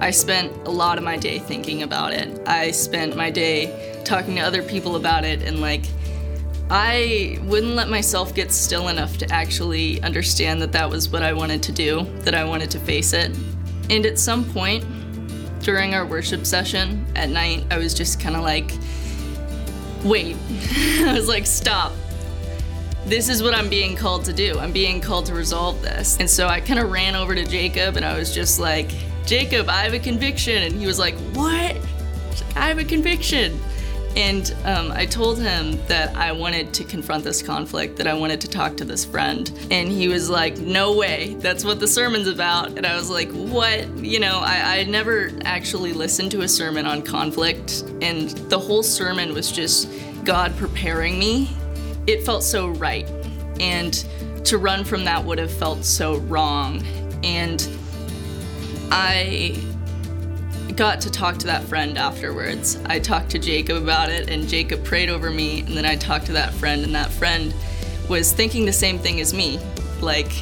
I 0.00 0.10
spent 0.10 0.52
a 0.66 0.70
lot 0.72 0.98
of 0.98 1.04
my 1.04 1.16
day 1.16 1.38
thinking 1.38 1.84
about 1.84 2.12
it. 2.12 2.42
I 2.48 2.72
spent 2.72 3.14
my 3.14 3.30
day 3.30 4.02
talking 4.04 4.34
to 4.34 4.40
other 4.40 4.64
people 4.64 4.96
about 4.96 5.24
it, 5.24 5.42
and 5.42 5.60
like, 5.60 5.84
I 6.68 7.38
wouldn't 7.44 7.76
let 7.76 7.88
myself 7.88 8.34
get 8.34 8.50
still 8.50 8.88
enough 8.88 9.16
to 9.18 9.32
actually 9.32 10.02
understand 10.02 10.60
that 10.60 10.72
that 10.72 10.90
was 10.90 11.08
what 11.08 11.22
I 11.22 11.34
wanted 11.34 11.62
to 11.62 11.70
do, 11.70 12.02
that 12.22 12.34
I 12.34 12.42
wanted 12.42 12.68
to 12.72 12.80
face 12.80 13.12
it. 13.12 13.30
And 13.90 14.06
at 14.06 14.18
some 14.18 14.44
point 14.44 14.84
during 15.60 15.94
our 15.94 16.04
worship 16.04 16.44
session 16.44 17.06
at 17.14 17.28
night, 17.28 17.64
I 17.70 17.78
was 17.78 17.94
just 17.94 18.18
kind 18.18 18.34
of 18.34 18.42
like, 18.42 18.72
wait. 20.04 20.36
I 21.00 21.14
was 21.14 21.28
like, 21.28 21.46
stop. 21.46 21.92
This 23.06 23.28
is 23.28 23.42
what 23.42 23.54
I'm 23.54 23.68
being 23.68 23.96
called 23.96 24.24
to 24.26 24.32
do. 24.32 24.58
I'm 24.58 24.72
being 24.72 25.00
called 25.00 25.26
to 25.26 25.34
resolve 25.34 25.82
this. 25.82 26.16
And 26.20 26.28
so 26.28 26.46
I 26.46 26.60
kind 26.60 26.80
of 26.80 26.90
ran 26.90 27.14
over 27.14 27.34
to 27.34 27.44
Jacob 27.44 27.96
and 27.96 28.04
I 28.04 28.16
was 28.16 28.34
just 28.34 28.58
like, 28.58 28.90
Jacob, 29.26 29.68
I 29.68 29.82
have 29.82 29.94
a 29.94 29.98
conviction. 29.98 30.62
And 30.62 30.74
he 30.74 30.86
was 30.86 30.98
like, 30.98 31.14
What? 31.34 31.76
I 32.56 32.68
have 32.68 32.78
a 32.78 32.84
conviction. 32.84 33.58
And 34.16 34.54
um, 34.64 34.92
I 34.92 35.06
told 35.06 35.40
him 35.40 35.78
that 35.88 36.14
I 36.16 36.30
wanted 36.30 36.72
to 36.74 36.84
confront 36.84 37.24
this 37.24 37.42
conflict, 37.42 37.96
that 37.96 38.06
I 38.06 38.14
wanted 38.14 38.40
to 38.42 38.48
talk 38.48 38.76
to 38.76 38.84
this 38.84 39.04
friend. 39.04 39.50
And 39.70 39.90
he 39.90 40.06
was 40.06 40.30
like, 40.30 40.56
No 40.58 40.96
way, 40.96 41.34
that's 41.40 41.64
what 41.64 41.80
the 41.80 41.88
sermon's 41.88 42.28
about. 42.28 42.76
And 42.76 42.86
I 42.86 42.94
was 42.96 43.10
like, 43.10 43.30
What? 43.32 43.88
You 43.98 44.20
know, 44.20 44.38
I, 44.38 44.78
I 44.78 44.84
never 44.84 45.30
actually 45.44 45.92
listened 45.92 46.30
to 46.32 46.42
a 46.42 46.48
sermon 46.48 46.86
on 46.86 47.02
conflict, 47.02 47.82
and 48.00 48.30
the 48.50 48.58
whole 48.58 48.82
sermon 48.82 49.34
was 49.34 49.50
just 49.50 49.90
God 50.24 50.56
preparing 50.56 51.18
me. 51.18 51.50
It 52.06 52.24
felt 52.24 52.44
so 52.44 52.68
right. 52.68 53.08
And 53.58 53.92
to 54.44 54.58
run 54.58 54.84
from 54.84 55.04
that 55.04 55.24
would 55.24 55.38
have 55.38 55.52
felt 55.52 55.84
so 55.84 56.18
wrong. 56.18 56.84
And 57.24 57.66
I 58.90 59.60
got 60.76 61.00
to 61.02 61.10
talk 61.10 61.38
to 61.38 61.46
that 61.46 61.62
friend 61.64 61.96
afterwards. 61.96 62.78
I 62.86 62.98
talked 62.98 63.30
to 63.30 63.38
Jacob 63.38 63.82
about 63.82 64.08
it, 64.08 64.28
and 64.28 64.48
Jacob 64.48 64.84
prayed 64.84 65.08
over 65.08 65.30
me, 65.30 65.60
and 65.60 65.76
then 65.76 65.84
I 65.84 65.96
talked 65.96 66.26
to 66.26 66.32
that 66.32 66.52
friend, 66.54 66.82
and 66.84 66.94
that 66.94 67.10
friend 67.10 67.54
was 68.08 68.32
thinking 68.32 68.66
the 68.66 68.72
same 68.72 68.98
thing 68.98 69.20
as 69.20 69.32
me. 69.32 69.58
Like, 70.00 70.32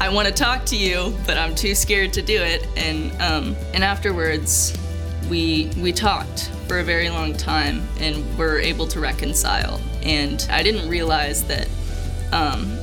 I 0.00 0.08
want 0.10 0.28
to 0.28 0.34
talk 0.34 0.64
to 0.66 0.76
you, 0.76 1.16
but 1.26 1.36
I'm 1.36 1.54
too 1.54 1.74
scared 1.74 2.12
to 2.12 2.22
do 2.22 2.40
it. 2.40 2.66
And 2.76 3.10
um, 3.20 3.56
and 3.74 3.82
afterwards, 3.82 4.76
we 5.28 5.70
we 5.78 5.92
talked 5.92 6.50
for 6.68 6.80
a 6.80 6.84
very 6.84 7.10
long 7.10 7.34
time, 7.34 7.82
and 7.98 8.38
were 8.38 8.58
able 8.58 8.86
to 8.88 9.00
reconcile. 9.00 9.80
And 10.02 10.46
I 10.50 10.62
didn't 10.62 10.88
realize 10.88 11.44
that 11.44 11.68
um, 12.32 12.78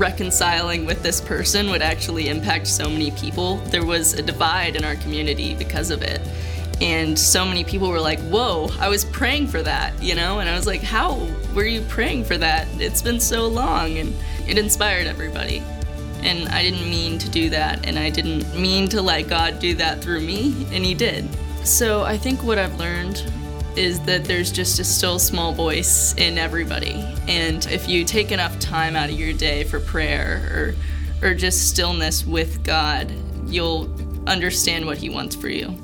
reconciling 0.00 0.86
with 0.86 1.02
this 1.02 1.20
person 1.20 1.70
would 1.70 1.82
actually 1.82 2.28
impact 2.28 2.66
so 2.66 2.88
many 2.88 3.10
people. 3.12 3.58
There 3.66 3.84
was 3.84 4.14
a 4.14 4.22
divide 4.22 4.74
in 4.74 4.84
our 4.84 4.96
community 4.96 5.54
because 5.54 5.90
of 5.90 6.02
it. 6.02 6.20
And 6.80 7.18
so 7.18 7.44
many 7.44 7.62
people 7.62 7.90
were 7.90 8.00
like, 8.00 8.18
Whoa, 8.20 8.70
I 8.80 8.88
was 8.88 9.04
praying 9.04 9.48
for 9.48 9.62
that, 9.62 10.02
you 10.02 10.14
know? 10.14 10.40
And 10.40 10.48
I 10.48 10.56
was 10.56 10.66
like, 10.66 10.80
How 10.80 11.28
were 11.54 11.66
you 11.66 11.82
praying 11.82 12.24
for 12.24 12.38
that? 12.38 12.66
It's 12.80 13.02
been 13.02 13.20
so 13.20 13.46
long. 13.46 13.98
And 13.98 14.14
it 14.48 14.56
inspired 14.56 15.06
everybody. 15.06 15.62
And 16.22 16.48
I 16.48 16.62
didn't 16.62 16.88
mean 16.88 17.18
to 17.18 17.28
do 17.28 17.50
that. 17.50 17.86
And 17.86 17.98
I 17.98 18.08
didn't 18.08 18.54
mean 18.58 18.88
to 18.88 19.02
let 19.02 19.28
God 19.28 19.58
do 19.58 19.74
that 19.74 20.02
through 20.02 20.20
me. 20.22 20.66
And 20.72 20.84
He 20.84 20.94
did. 20.94 21.28
So 21.64 22.02
I 22.02 22.16
think 22.16 22.42
what 22.42 22.58
I've 22.58 22.78
learned 22.78 23.30
is 23.80 23.98
that 24.00 24.24
there's 24.24 24.52
just 24.52 24.78
a 24.78 24.84
still 24.84 25.18
small 25.18 25.52
voice 25.52 26.14
in 26.18 26.36
everybody. 26.36 27.02
And 27.26 27.64
if 27.66 27.88
you 27.88 28.04
take 28.04 28.30
enough 28.30 28.58
time 28.58 28.94
out 28.94 29.08
of 29.08 29.18
your 29.18 29.32
day 29.32 29.64
for 29.64 29.80
prayer 29.80 30.76
or 31.22 31.28
or 31.30 31.34
just 31.34 31.68
stillness 31.68 32.24
with 32.24 32.62
God, 32.62 33.10
you'll 33.46 33.90
understand 34.26 34.84
what 34.86 34.98
he 34.98 35.08
wants 35.08 35.34
for 35.34 35.48
you. 35.48 35.74